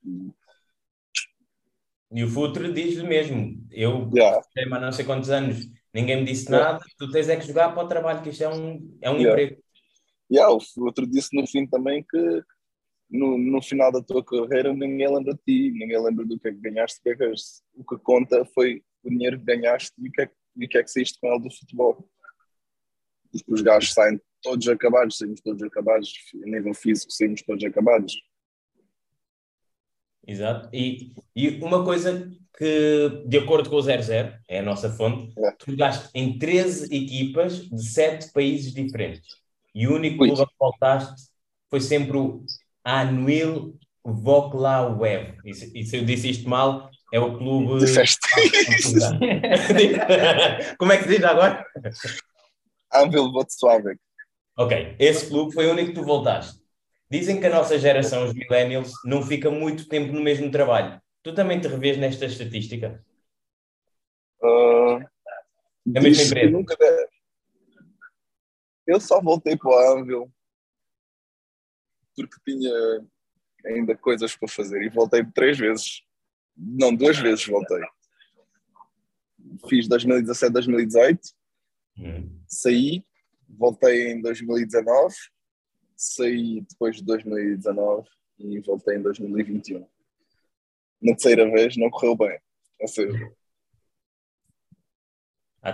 [2.13, 3.65] e o Futre diz o mesmo.
[3.71, 4.41] Eu yeah.
[4.53, 7.73] tenho mais não sei quantos anos ninguém me disse nada, tu tens é que jogar
[7.73, 9.31] para o trabalho, que isto é um, é um yeah.
[9.31, 9.61] emprego.
[10.31, 12.43] Yeah, o outro disse no fim também que
[13.09, 16.51] no, no final da tua carreira ninguém lembra de ti, ninguém lembra do que é
[16.51, 17.33] que ganhaste, o que, é que,
[17.75, 20.83] o que conta foi o dinheiro que ganhaste e o que é, e que, é
[20.83, 22.09] que saíste com ele do futebol.
[23.47, 26.13] Os gajos saem todos acabados, saímos todos acabados,
[26.43, 28.15] a nível físico saímos todos acabados.
[30.25, 30.69] Exato.
[30.73, 34.03] E, e uma coisa que, de acordo com o 00,
[34.47, 35.51] é a nossa fonte, é.
[35.53, 39.40] tu jogaste em 13 equipas de 7 países diferentes.
[39.73, 41.31] E o único clube que voltaste
[41.69, 42.43] foi sempre o
[42.83, 45.37] Anuil Web.
[45.45, 47.85] E, e se eu disse isto mal, é o clube.
[50.77, 51.65] Como é que se diz agora?
[52.93, 53.97] Anvil Volkswagen.
[54.57, 56.59] Ok, esse clube foi o único que tu voltaste.
[57.09, 61.01] Dizem que a nossa geração, os millennials, não fica muito tempo no mesmo trabalho.
[61.23, 63.03] Tu também te revês nesta estatística?
[64.41, 65.05] Uh,
[65.95, 66.51] a mesma empresa?
[66.51, 66.75] Nunca
[68.91, 70.31] Eu só voltei para o Anvil
[72.15, 73.05] porque tinha
[73.65, 76.03] ainda coisas para fazer e voltei três vezes.
[76.55, 77.81] Não, duas vezes voltei.
[79.67, 81.19] Fiz 2017, 2018,
[81.97, 82.41] hum.
[82.47, 83.03] saí,
[83.49, 85.15] voltei em 2019,
[85.95, 88.07] saí depois de 2019
[88.39, 89.87] e voltei em 2021
[91.01, 92.39] na terceira vez não correu bem.
[92.79, 93.33] Ou seja,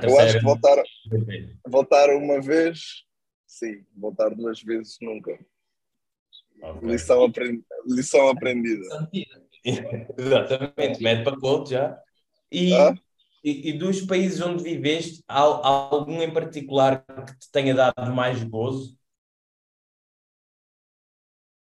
[0.03, 0.83] eu acho que voltar,
[1.67, 3.05] voltar uma vez,
[3.47, 5.39] sim, voltar duas vezes nunca.
[6.61, 6.89] Okay.
[6.89, 9.09] Lição, aprend, lição aprendida.
[10.17, 11.99] Exatamente, mete para conto já.
[12.51, 12.93] E, ah?
[13.43, 18.13] e, e, dos países onde viveste, há, há, algum em particular que te tenha dado
[18.13, 18.97] mais gozo?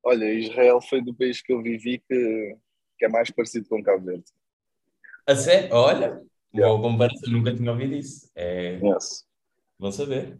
[0.03, 2.57] Olha, Israel foi do país que eu vivi que
[3.01, 4.25] que é mais parecido com Cabo Verde.
[5.25, 5.73] A sério?
[5.73, 6.21] Olha,
[6.53, 6.77] yeah.
[6.77, 8.29] boa nunca tinha ouvido isso.
[8.35, 8.75] É...
[8.75, 9.25] Yes.
[9.79, 10.37] Vão saber.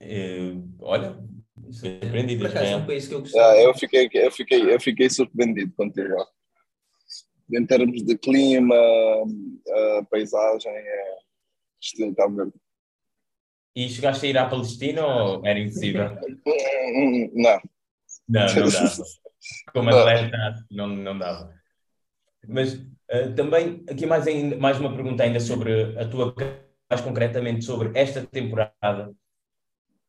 [0.00, 0.52] É...
[0.80, 1.18] Olha,
[1.70, 2.46] surpreendido.
[2.46, 3.24] é um país que eu.
[3.36, 6.14] Ah, eu, fiquei, eu, fiquei, eu fiquei surpreendido contigo.
[7.52, 11.16] Em termos de clima, a paisagem, é
[11.80, 12.52] estilo Cabo Verde.
[13.74, 16.10] E chegaste a ir à Palestina ou era impossível?
[17.34, 17.60] Não.
[18.28, 19.02] Não, não dava.
[19.72, 21.54] Como atleta, não, não dava.
[22.46, 26.34] Mas uh, também, aqui mais, ainda, mais uma pergunta ainda sobre a tua,
[26.90, 29.14] mais concretamente sobre esta temporada.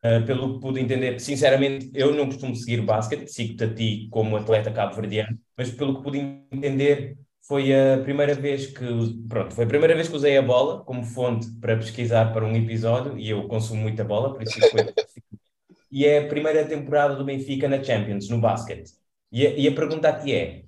[0.02, 4.38] Uh, pelo que pude entender, sinceramente, eu não costumo seguir basquete, sigo-te a ti como
[4.38, 6.20] atleta cabo-verdiano, mas pelo que pude
[6.52, 8.86] entender, foi a primeira vez que,
[9.28, 12.56] pronto, foi a primeira vez que usei a bola como fonte para pesquisar para um
[12.56, 14.94] episódio e eu consumo muita bola, por isso foi.
[15.92, 18.92] e é a primeira temporada do Benfica na Champions, no basquete.
[19.32, 20.64] E e a pergunta aqui é: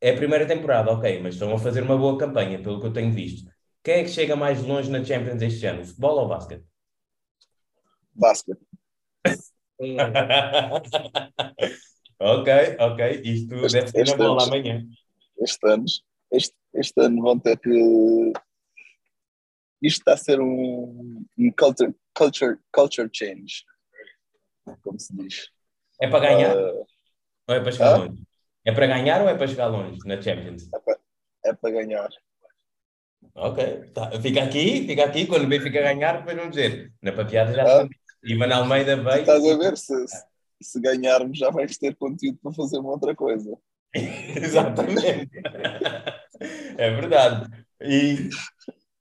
[0.00, 2.92] é a primeira temporada, ok, mas estão a fazer uma boa campanha, pelo que eu
[2.92, 3.50] tenho visto.
[3.82, 6.64] Quem é que chega mais longe na Champions este ano, futebol ou basquete?
[8.14, 8.73] Basquete.
[12.18, 13.20] ok, ok.
[13.24, 14.86] Isto este, deve ser na bola amanhã.
[15.38, 15.84] Este ano,
[16.30, 18.32] este, este ano vão ter que.
[19.82, 23.64] Isto está a ser um, um culture, culture, culture change,
[24.82, 25.50] como se diz.
[26.00, 26.56] É para ganhar?
[26.56, 26.86] Uh,
[27.48, 27.96] ou é para chegar ah?
[27.98, 28.22] longe?
[28.64, 30.72] É para ganhar ou é para chegar longe na Champions?
[30.72, 30.98] É para,
[31.44, 32.08] é para ganhar.
[33.34, 34.10] Ok, tá.
[34.20, 36.92] fica aqui, fica aqui, quando o Benfica ganhar, depois vamos dizer.
[37.02, 37.88] Na papiada já ah?
[38.24, 39.20] Ivan Almeida veio.
[39.20, 39.94] Estás a ver se,
[40.62, 43.56] se ganharmos já vais ter conteúdo para fazer uma outra coisa.
[43.94, 45.30] Exatamente.
[46.78, 47.50] é verdade.
[47.80, 48.28] E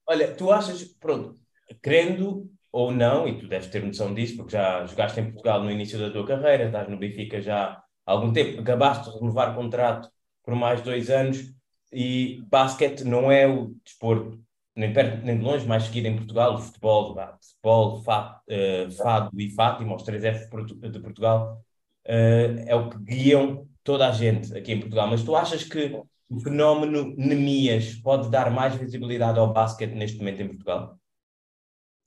[0.06, 1.40] olha, tu achas, pronto,
[1.82, 5.72] querendo ou não, e tu deves ter noção disso, porque já jogaste em Portugal no
[5.72, 10.10] início da tua carreira, estás no Benfica já há algum tempo, acabaste de renovar contrato
[10.44, 11.54] por mais dois anos
[11.92, 14.44] e basquete não é o desporto
[14.76, 19.40] nem perto nem de longe mais seguido em Portugal, o futebol, futebol fado, uh, fado
[19.40, 20.50] e Fátima, os 3F
[20.92, 21.62] de Portugal,
[22.08, 25.08] uh, é o que guiam toda a gente aqui em Portugal.
[25.08, 30.42] Mas tu achas que o fenómeno Nemias pode dar mais visibilidade ao basquete neste momento
[30.42, 30.98] em Portugal?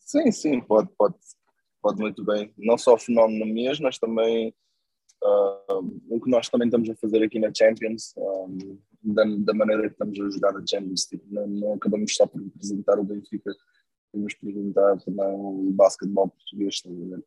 [0.01, 1.15] Sim, sim, pode, pode,
[1.81, 2.53] pode muito bem.
[2.57, 4.55] Não só o fenómeno Nemias, mas também
[5.23, 9.83] uh, o que nós também estamos a fazer aqui na Champions, um, da, da, maneira
[9.83, 11.05] que estamos a jogar a Champions.
[11.07, 13.55] Tipo, não, não, acabamos só por representar o Benfica,
[14.13, 17.23] temos por representar também o basquetebol português, também.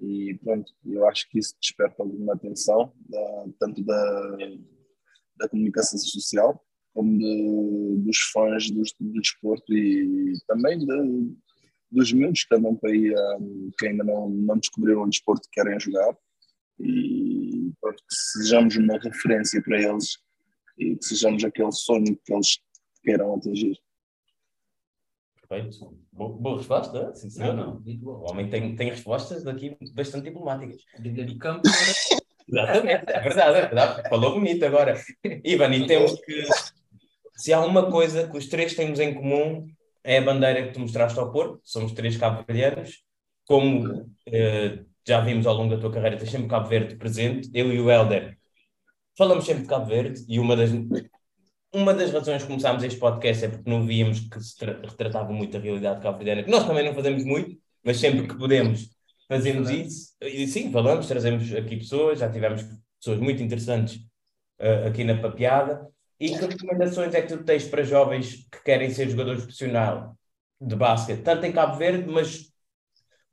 [0.00, 4.36] E pronto, eu acho que isso desperta alguma atenção, da, tanto da,
[5.36, 10.86] da comunicação social, como de, dos fãs do, do desporto e também de,
[11.90, 15.60] dos miúdos que andam para aí, um, que ainda não, não descobriram o desporto que
[15.60, 16.16] querem jogar.
[16.78, 20.18] E pronto, que sejamos uma referência para eles
[20.78, 22.58] e que sejamos aquele sonho que eles
[23.02, 23.78] queiram atingir.
[25.48, 25.98] Perfeito.
[26.12, 27.54] Boa, boa resposta, sim senhor.
[27.54, 27.82] Não, não.
[28.04, 30.82] O homem tem, tem respostas daqui bastante diplomáticas.
[30.98, 31.62] De campo.
[32.50, 34.08] Exatamente, é verdade, é verdade.
[34.08, 35.00] Falou bonito agora.
[35.44, 36.44] Ivan, e temos que.
[37.36, 39.68] Se há uma coisa que os três temos em comum,
[40.02, 41.60] é a bandeira que tu mostraste ao Porto.
[41.62, 43.02] Somos três cabo-verdianos.
[43.46, 47.50] Como eh, já vimos ao longo da tua carreira, tens sempre Cabo Verde presente.
[47.54, 48.38] Eu e o Helder
[49.18, 50.70] falamos sempre de Cabo Verde e uma das,
[51.74, 55.56] uma das razões que começámos este podcast é porque não víamos que se retratava muito
[55.56, 60.14] a realidade cabo-verdiana, que nós também não fazemos muito, mas sempre que podemos fazemos isso.
[60.22, 62.64] E sim, falamos, trazemos aqui pessoas, já tivemos
[62.98, 63.96] pessoas muito interessantes
[64.60, 65.86] uh, aqui na Papeada.
[66.18, 70.10] E que recomendações é que tu tens para jovens que querem ser jogadores profissionais
[70.60, 72.50] de basquete, tanto em Cabo Verde, mas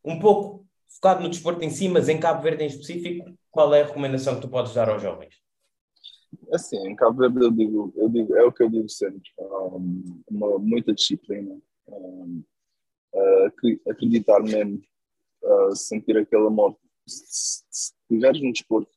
[0.04, 3.82] um pouco focado no desporto em si, mas em Cabo Verde em específico, qual é
[3.82, 5.45] a recomendação que tu podes dar aos jovens?
[6.52, 10.22] Assim, em Cabo Verde eu digo, eu digo, é o que eu digo sempre, um,
[10.30, 12.44] uma, muita disciplina, um,
[13.14, 14.82] uh, acreditar mesmo,
[15.44, 16.78] uh, sentir aquele amor.
[17.08, 18.92] Se, estiveres no desporto,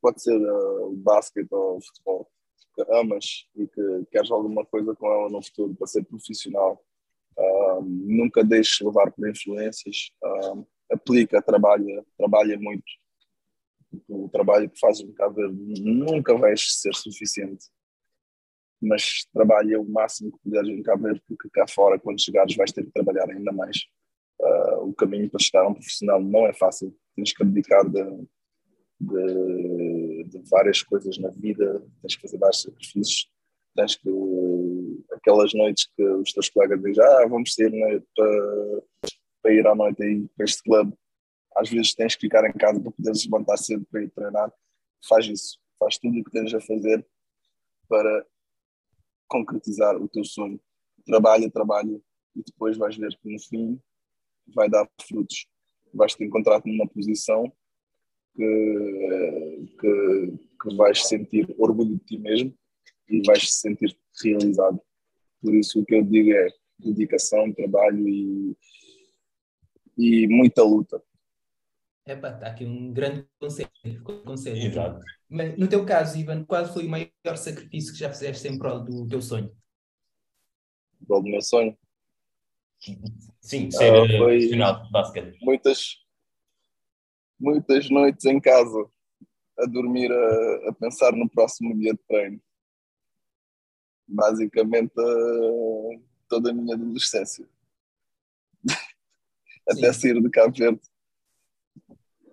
[0.00, 2.30] pode ser uh, basquete ou futebol,
[2.74, 6.82] que amas e que queres alguma coisa com ela no futuro para ser profissional,
[7.82, 10.10] nunca deixes levar por influências,
[10.90, 12.84] aplica, trabalha, trabalha muito
[14.08, 17.66] o trabalho que fazes no Cabo Verde nunca vais ser suficiente.
[18.80, 22.72] Mas trabalha o máximo que puderes em Cabo Verde, porque cá fora, quando chegares, vais
[22.72, 23.76] ter que trabalhar ainda mais.
[24.40, 26.96] Uh, o caminho para chegar a um profissional não é fácil.
[27.14, 28.02] Tens que abdicar de,
[29.00, 33.30] de, de várias coisas na vida, tens que fazer vários sacrifícios.
[33.76, 34.10] Tens que,
[35.12, 38.82] aquelas noites que os teus colegas dizem, ah, vamos sair né, para,
[39.42, 40.92] para ir à noite aí para este clube
[41.56, 44.52] às vezes tens que ficar em casa para poderes levantar cedo para ir treinar,
[45.06, 47.06] faz isso, faz tudo o que tens a fazer
[47.88, 48.26] para
[49.28, 50.60] concretizar o teu sonho.
[51.04, 52.00] Trabalha, trabalha
[52.34, 53.80] e depois vais ver que no fim
[54.54, 55.46] vai dar frutos.
[55.92, 57.52] Vais te encontrar numa posição
[58.34, 62.54] que, que, que vais sentir orgulho de ti mesmo
[63.08, 64.80] e vais te sentir realizado.
[65.40, 66.48] Por isso o que eu digo é
[66.78, 68.56] dedicação, trabalho e,
[69.98, 71.02] e muita luta
[72.06, 73.70] Epá, está aqui um grande conselho.
[74.24, 74.56] conselho.
[74.62, 75.04] Exato.
[75.28, 78.80] Mas no teu caso, Ivan, qual foi o maior sacrifício que já fizeste em prol
[78.84, 79.54] do teu sonho?
[81.06, 81.76] Prol do meu sonho?
[83.40, 85.38] Sim, ser Ah, foi- profissional de basquete.
[85.42, 85.96] Muitas,
[87.38, 88.90] muitas noites em casa
[89.58, 92.40] a dormir a, a pensar no próximo dia de treino.
[94.08, 97.48] Basicamente eh, toda a minha adolescência.
[99.68, 100.00] Até Sim.
[100.00, 100.80] sair de Cabo Verde.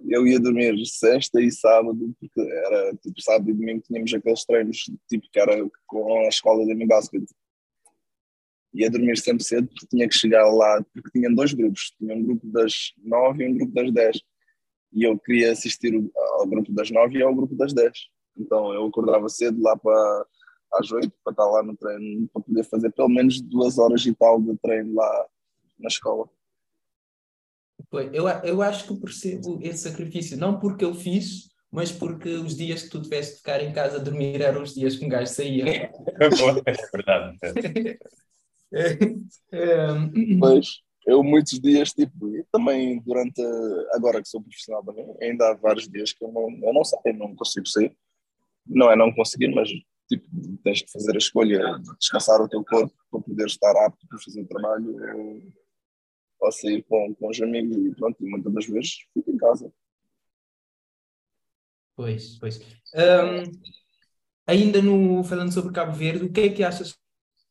[0.09, 4.89] Eu ia dormir sexta e sábado, porque era tipo sábado e domingo tínhamos aqueles treinos
[5.07, 7.31] tipo que era com a escola de basquete.
[8.73, 12.23] Ia dormir sempre cedo porque tinha que chegar lá, porque tinha dois grupos, tinha um
[12.23, 14.21] grupo das nove e um grupo das dez.
[14.93, 15.93] E eu queria assistir
[16.33, 18.09] ao grupo das nove e ao grupo das dez.
[18.35, 20.25] Então eu acordava cedo lá para
[20.73, 24.13] às oito para estar lá no treino, para poder fazer pelo menos duas horas e
[24.13, 25.27] tal de treino lá
[25.79, 26.29] na escola.
[28.13, 32.83] Eu, eu acho que percebo esse sacrifício, não porque eu fiz, mas porque os dias
[32.83, 35.31] que tu tiveste de ficar em casa a dormir eram os dias que um gajo
[35.31, 35.65] saía.
[36.19, 36.29] É
[36.91, 37.37] verdade.
[38.71, 38.91] É,
[39.51, 39.93] é,
[40.37, 43.41] Mas eu muitos dias, tipo, e também durante,
[43.93, 47.17] agora que sou profissional também, ainda há vários dias que eu não, eu não saio,
[47.17, 47.95] não consigo sair.
[48.67, 49.69] Não é não conseguir, mas
[50.07, 50.25] tipo,
[50.63, 54.19] tens que fazer a escolha de descansar o teu corpo para poder estar apto para
[54.19, 54.95] fazer o trabalho
[56.39, 59.71] ou, sair com, com os amigos e pronto, e muitas das vezes fico em casa.
[61.95, 62.59] Pois, pois.
[62.95, 63.51] Ahm,
[64.47, 66.97] ainda no, falando sobre Cabo Verde, o que é que achas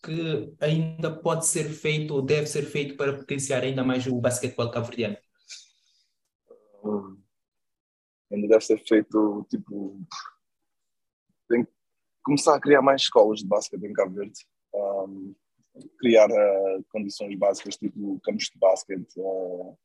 [0.03, 4.71] que ainda pode ser feito ou deve ser feito para potenciar ainda mais o basquetebol
[4.71, 5.17] cabo-verdiano?
[6.83, 7.21] Hum,
[8.33, 10.01] ainda deve ser feito tipo
[11.49, 11.71] tem que
[12.23, 15.35] começar a criar mais escolas de basquete em Cabo Verde um,
[15.99, 19.77] criar uh, condições básicas tipo campos de basquete uh,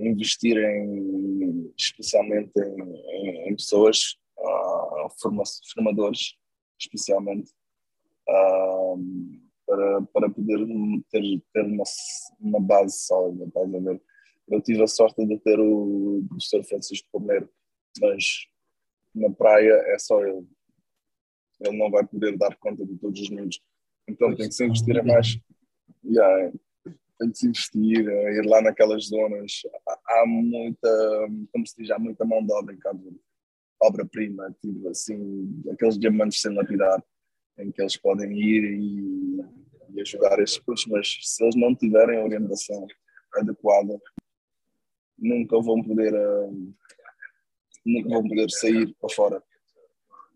[0.00, 5.42] investir em especialmente em, em, em pessoas uh, forma,
[5.72, 6.36] formadores
[6.78, 7.50] especialmente
[8.28, 10.66] um, para, para poder
[11.10, 11.84] ter, ter uma,
[12.40, 14.00] uma base sólida, estás a ver?
[14.48, 17.50] Eu tive a sorte de ter o professor Francisco Palmeiro,
[18.00, 18.46] mas
[19.14, 20.46] na praia é só ele.
[21.60, 23.60] Ele não vai poder dar conta de todos os miúdos.
[24.08, 25.38] Então tem que se investir em mais.
[26.04, 26.52] Yeah,
[27.18, 29.62] tem que se investir, eh, ir lá naquelas zonas.
[30.06, 33.20] Há, muita, como se diz, há muita mão de obra em Cabo Verde.
[33.80, 37.02] Obra-prima, tipo assim, aqueles diamantes sem lapidar,
[37.58, 39.40] em que eles podem ir e,
[39.94, 42.86] e ajudar esses putos, mas se eles não tiverem a orientação
[43.34, 44.00] adequada,
[45.16, 46.74] nunca vão poder uh,
[47.84, 49.42] nunca vão poder sair para fora.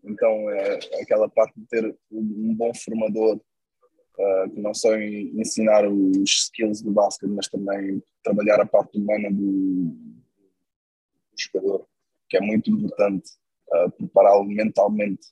[0.03, 3.41] Então é aquela parte de ter um bom formador
[4.17, 9.29] uh, que não só ensinar os skills do basquete, mas também trabalhar a parte humana
[9.31, 11.87] do, do jogador,
[12.29, 13.31] que é muito importante
[13.69, 15.27] uh, prepará-lo mentalmente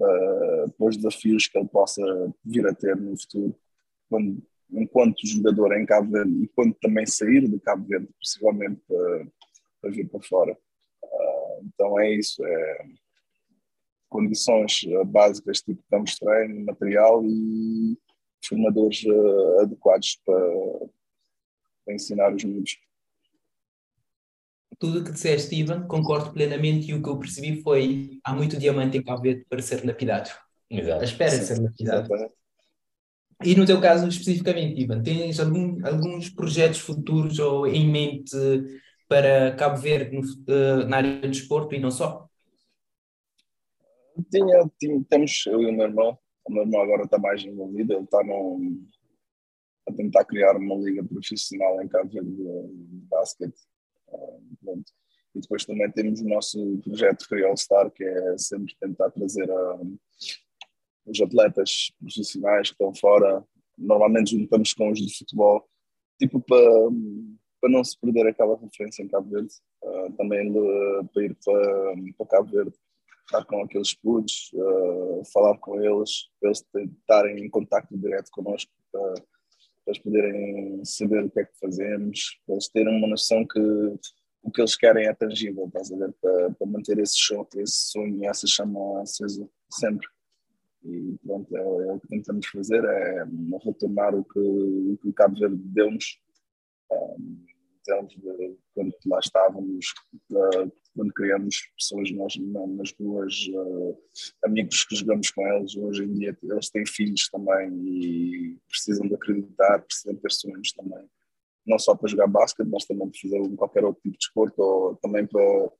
[0.00, 2.02] uh, para os desafios que ele possa
[2.44, 3.54] vir a ter no futuro,
[4.08, 9.26] quando, enquanto jogador em Cabo Verde e quando também sair de Cabo Verde, possivelmente para,
[9.80, 10.58] para vir para fora.
[11.62, 12.84] Então é isso, é
[14.14, 17.98] condições básicas tipo campos de treino, material e
[18.46, 20.38] formadores uh, adequados para,
[21.84, 22.78] para ensinar os miúdos.
[24.78, 28.56] Tudo o que disseste, Ivan, concordo plenamente e o que eu percebi foi há muito
[28.56, 30.30] diamante em Cabo Verde para ser lapidado.
[30.70, 31.00] Exato.
[31.00, 32.06] À espera de ser lapidado.
[32.06, 32.34] Exatamente.
[33.44, 38.36] E no teu caso especificamente, Ivan, tens algum, alguns projetos futuros ou em mente
[39.08, 42.28] para Cabo Verde no, uh, na área do desporto e não só?
[44.30, 47.94] Tinha, tinha, temos eu e o meu irmão, o meu irmão agora está mais envolvido,
[47.94, 48.60] ele está no,
[49.88, 53.58] a tentar criar uma liga profissional em Cabo Verde de, de basquete.
[54.08, 54.84] Uh,
[55.34, 59.50] e depois também temos o nosso projeto Free All Star, que é sempre tentar trazer
[59.50, 59.80] a,
[61.06, 63.44] os atletas profissionais que estão fora.
[63.76, 65.68] Normalmente juntamos com os de futebol,
[66.20, 66.60] tipo para,
[67.60, 69.54] para não se perder aquela referência em Cabo Verde.
[69.82, 72.74] Uh, também uh, para ir para, para Cabo Verde
[73.26, 76.64] estar com aqueles putos, uh, falar com eles, para eles
[77.00, 79.14] estarem em contato direto connosco, para,
[79.86, 83.60] eles poderem saber o que é que fazemos, para eles terem uma noção que
[84.44, 85.70] o que eles querem é tangível?
[85.70, 87.16] Para, para manter esse,
[87.56, 90.06] esse sonho e essa chama acesa sempre.
[90.84, 93.24] E pronto, é, é, o que tentamos fazer, é
[93.64, 96.20] retornar o que o, que o Cabo Verde deu-nos.
[96.92, 97.46] Um,
[97.84, 99.86] de quando lá estávamos,
[100.30, 103.98] uh, quando criamos pessoas nós, nas duas, uh,
[104.44, 109.14] amigos que jogamos com eles, hoje em dia eles têm filhos também e precisam de
[109.14, 111.04] acreditar, precisam ter sonhos também.
[111.66, 114.96] não só para jogar basquete, mas também para fazer qualquer outro tipo de desporto, ou
[114.96, 115.72] também para,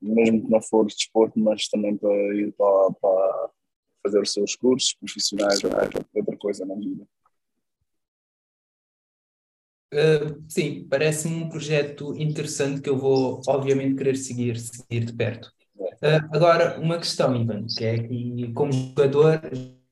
[0.00, 3.50] mesmo que não for desporto, mas também para ir para, para
[4.02, 5.70] fazer os seus cursos profissionais ou
[6.14, 7.06] outra coisa na vida.
[9.94, 15.52] Uh, sim, parece-me um projeto interessante que eu vou, obviamente, querer seguir, seguir de perto.
[15.76, 19.84] Uh, agora, uma questão, Ivan, que é que, como jogador da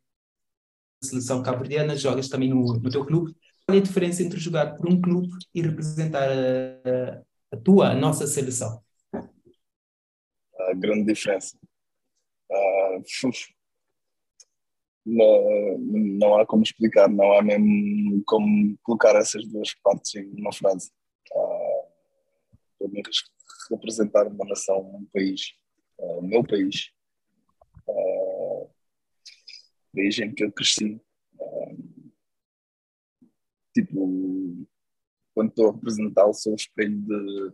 [1.01, 3.33] seleção cabo-verdiana, jogas também no, no teu clube.
[3.65, 7.23] Qual é a diferença entre jogar por um clube e representar a,
[7.53, 8.83] a tua, a nossa seleção?
[9.15, 11.57] A grande diferença.
[12.51, 13.03] Uh,
[15.05, 20.53] não, não há como explicar, não há mesmo como colocar essas duas partes em uma
[20.53, 20.91] frase.
[22.79, 23.03] Para mim,
[23.71, 25.55] representar uma nação, um país,
[25.99, 26.91] uh, o meu país,
[27.89, 28.71] uh,
[29.95, 31.01] país em que eu cresci.
[31.39, 32.13] Uh,
[33.75, 34.67] tipo,
[35.35, 37.53] quando estou a representá-lo, sou o espelho de,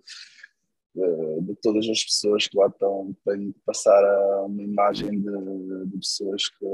[0.99, 3.17] de, de, todas as pessoas que lá estão.
[3.25, 6.67] Tenho que passar a uma imagem de, de pessoas que,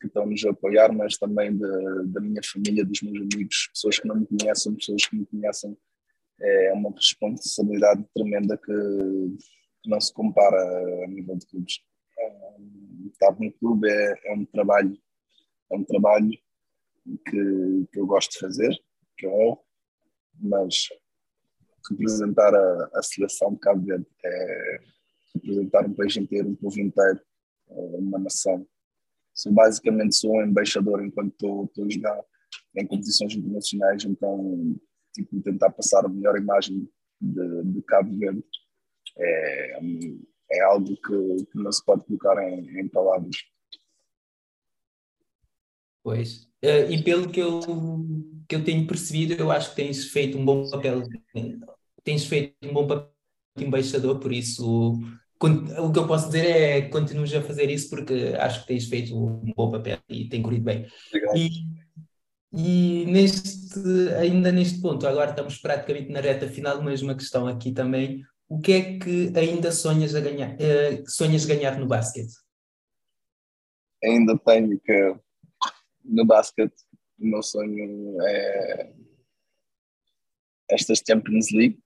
[0.00, 4.16] que estão-nos a apoiar, mas também da minha família, dos meus amigos, pessoas que não
[4.16, 5.76] me conhecem, pessoas que me conhecem.
[6.40, 8.72] É uma responsabilidade tremenda que,
[9.82, 11.80] que não se compara a nível de clubes.
[13.12, 14.98] Estar no clube é, é um trabalho,
[15.70, 16.30] é um trabalho
[17.28, 18.76] que, que eu gosto de fazer,
[19.16, 19.56] que é
[20.40, 20.88] mas
[21.90, 24.80] representar a, a seleção de Cabo Verde é
[25.34, 27.20] representar um país inteiro, um povo inteiro,
[27.68, 28.66] uma nação.
[29.34, 32.24] Sou, basicamente sou um embaixador enquanto estou, a jogar
[32.76, 34.76] em competições internacionais, então
[35.12, 36.88] tipo, tentar passar a melhor imagem
[37.20, 38.44] de, de Cabo Verde
[39.16, 39.78] é,
[40.50, 43.36] é algo que, que, não se pode colocar em, em palavras.
[46.02, 47.60] Pois, uh, e pelo que eu,
[48.48, 51.02] que eu tenho percebido, eu acho que tens feito um bom papel,
[52.04, 53.12] tens feito um bom papel
[53.56, 54.98] de embaixador, por isso
[55.78, 58.86] o que eu posso dizer é que continuas a fazer isso porque acho que tens
[58.86, 60.86] feito um bom papel e tem corrido bem.
[61.34, 61.66] E,
[62.52, 63.78] e neste,
[64.18, 68.60] ainda neste ponto, agora estamos praticamente na reta final, mas uma questão aqui também, o
[68.60, 72.32] que é que ainda sonhas a ganhar, uh, sonhas ganhar no basquete?
[74.02, 75.16] Ainda tenho que
[76.04, 76.74] no basquete
[77.18, 78.92] o meu sonho é
[80.70, 81.78] estas Champions League.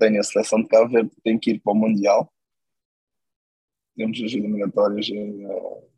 [0.00, 2.32] Tenho a seleção de Cabo Verde que tem que ir para o Mundial.
[3.94, 5.90] Temos as eliminatórias em, uh,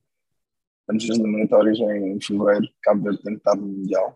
[0.88, 2.68] temos as eliminatórias em fevereiro.
[2.82, 4.14] Cabo Verde tem que estar no Mundial.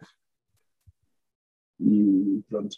[1.78, 2.76] E pronto,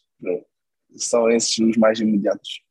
[0.97, 2.63] são esses os mais imediatos.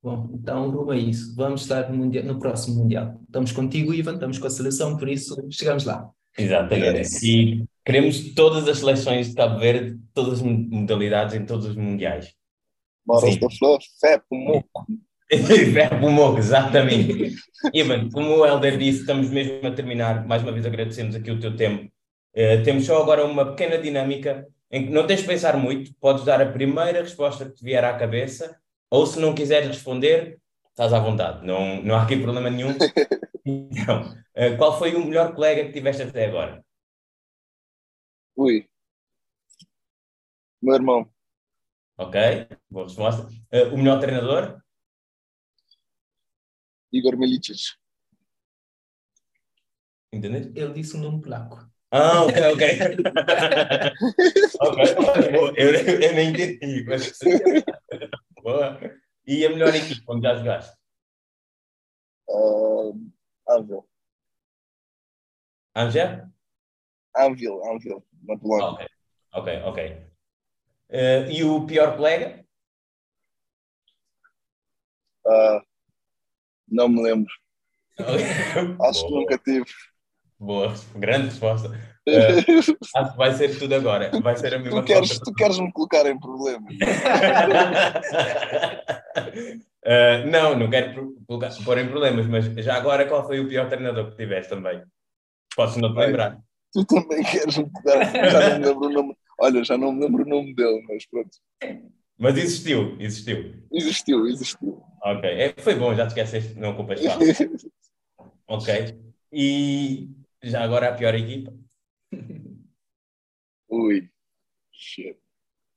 [0.00, 1.34] Bom, então a isso.
[1.34, 3.20] Vamos estar no, mundial, no próximo Mundial.
[3.24, 6.08] Estamos contigo, Ivan, estamos com a seleção, por isso chegamos lá.
[6.36, 7.26] Exatamente.
[7.26, 12.32] E queremos todas as seleções de Cabo Verde, todas as modalidades em todos os mundiais.
[13.08, 14.86] Moras da Flor, fé pro moco.
[16.10, 17.34] moco, exatamente.
[17.72, 20.26] Ivan, como o Helder disse, estamos mesmo a terminar.
[20.26, 21.90] Mais uma vez agradecemos aqui o teu tempo.
[22.36, 26.24] Uh, temos só agora uma pequena dinâmica em que não tens de pensar muito, podes
[26.26, 30.38] dar a primeira resposta que te vier à cabeça, ou se não quiseres responder,
[30.68, 32.76] estás à vontade, não, não há aqui problema nenhum.
[33.50, 34.02] Então,
[34.36, 36.62] uh, qual foi o melhor colega que tiveste até agora?
[38.36, 38.68] Ui.
[40.60, 41.08] Meu irmão.
[41.98, 42.14] Ok,
[42.70, 43.26] boa resposta.
[43.52, 44.62] Uh, o melhor treinador?
[46.92, 47.76] Igor Milicic.
[50.12, 50.52] Entendeu?
[50.54, 51.68] Ele disse um nome polaco.
[51.90, 52.64] Ah, ok, ok.
[54.60, 54.84] ok,
[55.56, 57.18] eu, eu nem entendi, mas.
[58.42, 58.78] Boa.
[59.26, 60.76] E a melhor equipe onde já jogaste?
[62.28, 62.94] Uh,
[63.48, 63.88] Anvil.
[65.74, 66.28] Angel?
[67.16, 68.68] Anvil, Anvil, na Polónia.
[68.70, 68.86] Ok,
[69.32, 70.07] ok, ok.
[70.90, 72.44] Uh, e o pior colega?
[75.26, 75.60] Uh,
[76.66, 77.30] não me lembro.
[78.82, 79.66] Acho que nunca tive.
[80.38, 81.68] Boa, grande resposta.
[82.08, 82.38] Uh,
[82.96, 84.10] acho que vai ser tudo agora.
[84.22, 86.72] Vai ser a mesma tu queres, Tu queres me colocar em problemas?
[89.84, 93.68] uh, não, não quero colocar, pôr em problemas, mas já agora qual foi o pior
[93.68, 94.82] treinador que tiveste também?
[95.56, 96.38] Podes não te lembrar.
[96.72, 98.30] Tu também queres me colocar.
[98.30, 99.16] Já não me lembro o nome.
[99.40, 101.38] Olha, já não me lembro o nome dele, mas pronto.
[102.18, 103.54] Mas existiu, existiu.
[103.70, 104.82] Existiu, existiu.
[105.02, 107.00] Ok, é, foi bom, já te esqueceste, não culpas
[108.48, 108.98] Ok.
[109.32, 110.08] E
[110.42, 111.54] já agora a pior equipa?
[113.68, 114.10] Ui,
[114.72, 115.18] shit.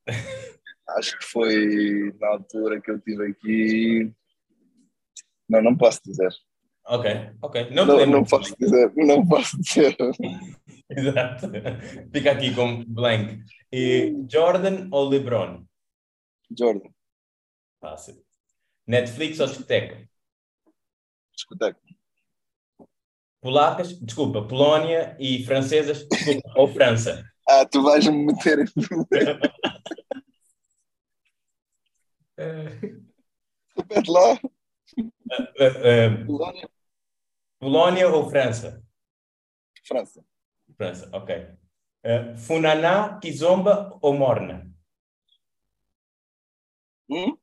[0.97, 4.13] Acho que foi na altura que eu tive aqui.
[5.47, 6.33] Não, não posso dizer.
[6.85, 7.69] Ok, ok.
[7.71, 9.95] Não, não, não posso dizer, não posso dizer.
[10.97, 11.49] Exato.
[12.11, 13.43] Fica aqui como blank.
[13.71, 15.65] E Jordan ou LeBron?
[16.57, 16.89] Jordan,
[17.79, 18.21] Fácil.
[18.85, 20.09] Netflix ou discoteca?
[21.33, 21.79] discoteca.
[23.41, 27.25] Polacas, desculpa, Polónia e francesas, desculpa, ou França?
[27.49, 28.65] Ah, tu vais-me meter em.
[33.75, 34.39] Repete lá.
[34.39, 36.69] Uh, uh, Polónia,
[37.59, 38.81] Polónia ou França?
[39.85, 40.23] França.
[40.81, 41.29] França, ok.
[42.03, 44.67] Uh, Funaná, Kizomba ou Morna?
[47.07, 47.37] Hum?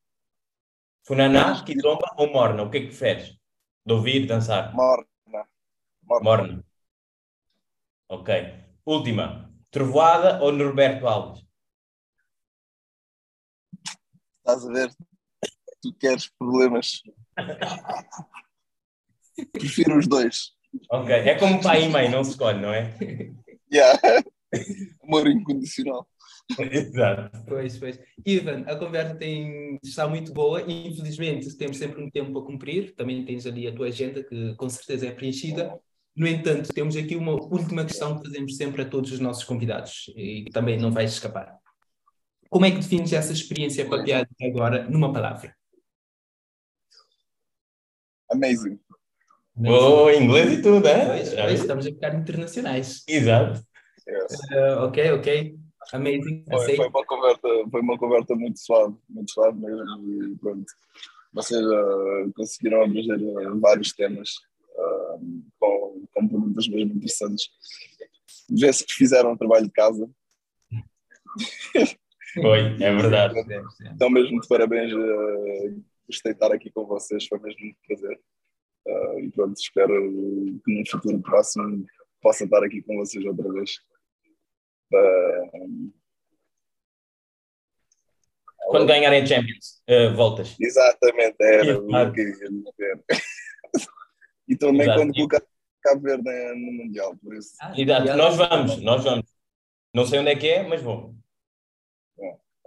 [1.07, 2.65] Funaná, Kizomba ou Morna?
[2.65, 3.39] O que é que preferes?
[3.87, 4.75] De ouvir, dançar?
[4.75, 5.07] Morna.
[6.03, 6.25] Morna.
[6.25, 6.65] Morna.
[8.09, 8.35] Ok.
[8.85, 9.55] Última.
[9.71, 11.47] Trovoada ou Norberto Alves?
[14.39, 14.91] Estás a ver?
[15.81, 17.05] Tu queres problemas.
[19.53, 20.58] Prefiro os dois.
[20.91, 21.15] Ok.
[21.15, 22.95] É como pai e mãe, não se escolhe, não é?
[23.71, 24.01] Yeah.
[25.03, 26.09] Amor incondicional.
[26.59, 27.45] Exato.
[27.47, 28.01] Pois, pois.
[28.25, 32.95] Ivan, a conversa tem, está muito boa e infelizmente temos sempre um tempo a cumprir.
[32.95, 35.79] Também tens ali a tua agenda, que com certeza é preenchida.
[36.17, 40.11] No entanto, temos aqui uma última questão que fazemos sempre a todos os nossos convidados
[40.17, 41.59] e que também não vais escapar.
[42.49, 45.55] Como é que defines essa experiência papeada agora numa palavra?
[48.31, 48.81] Amazing.
[49.67, 51.07] Oh, inglês e tudo, é?
[51.07, 53.03] Pois, pois, estamos a ficar internacionais.
[53.09, 53.61] Exato.
[54.07, 54.33] Yes.
[54.53, 55.59] Uh, ok, ok.
[55.93, 56.45] Amazing.
[56.49, 60.33] Foi, foi, uma conversa, foi uma conversa muito suave, muito suave mesmo.
[60.33, 60.65] E pronto.
[61.33, 64.31] Vocês uh, conseguiram abranger uh, vários temas
[64.77, 67.49] uh, com, com perguntas mesmo interessantes.
[68.51, 70.09] Vê-se que fizeram o trabalho de casa.
[72.35, 73.35] Foi, é verdade.
[73.93, 74.93] Então, mesmo de parabéns.
[74.93, 78.19] Uh, gostei de estar aqui com vocês, foi mesmo um prazer.
[78.89, 79.93] Uh, e pronto, espero
[80.65, 81.87] que num futuro próximo
[82.23, 83.81] possa estar aqui com vocês outra vez.
[84.91, 85.93] Uh,
[88.69, 90.57] Quando ganharem Champions, uh, voltas.
[90.59, 91.85] Exatamente, era Exato.
[91.85, 93.05] o que eu ia dizer.
[94.49, 94.99] e também Exato.
[94.99, 95.43] quando colocar
[95.83, 97.55] Cabo Verde no Mundial, por isso.
[97.61, 98.17] Ah, Exato.
[98.17, 99.27] Nós vamos, nós vamos.
[99.95, 101.15] Não sei onde é que é, mas vou.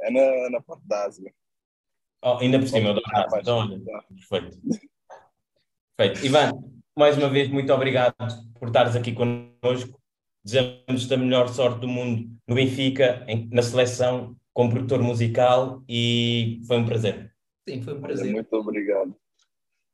[0.01, 1.34] É na, na parte da Ásia.
[2.24, 3.39] Oh, ainda por cima, eu dou graça.
[3.39, 4.59] Então, olha, perfeito.
[5.98, 6.26] Perfeito.
[6.26, 6.52] Ivan,
[6.98, 8.16] mais uma vez, muito obrigado
[8.60, 10.00] por estares aqui connosco.
[10.44, 16.60] Desejamos a melhor sorte do mundo no Benfica, em- na seleção, como produtor musical e
[16.68, 17.32] foi um prazer.
[17.70, 18.32] Sim, foi um Olha, prazer.
[18.34, 19.16] muito obrigado.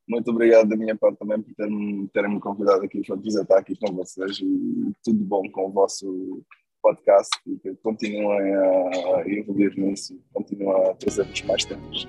[0.10, 3.76] Muito obrigado da minha parte também por terem, terem me convidado aqui para apresentar aqui
[3.76, 6.42] com vocês e tudo bom com o vosso
[6.82, 12.08] podcast e que continuem a, a evoluir nisso e continuem a trazer-vos mais temas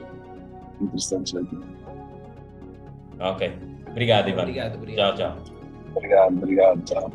[0.80, 1.56] interessantes aqui.
[3.18, 3.77] Ok.
[3.98, 4.42] Obrigado, Ivan.
[4.42, 5.16] Obrigado, obrigado.
[5.16, 5.54] Tchau, tchau.
[5.96, 7.12] Obrigado, obrigado, tchau.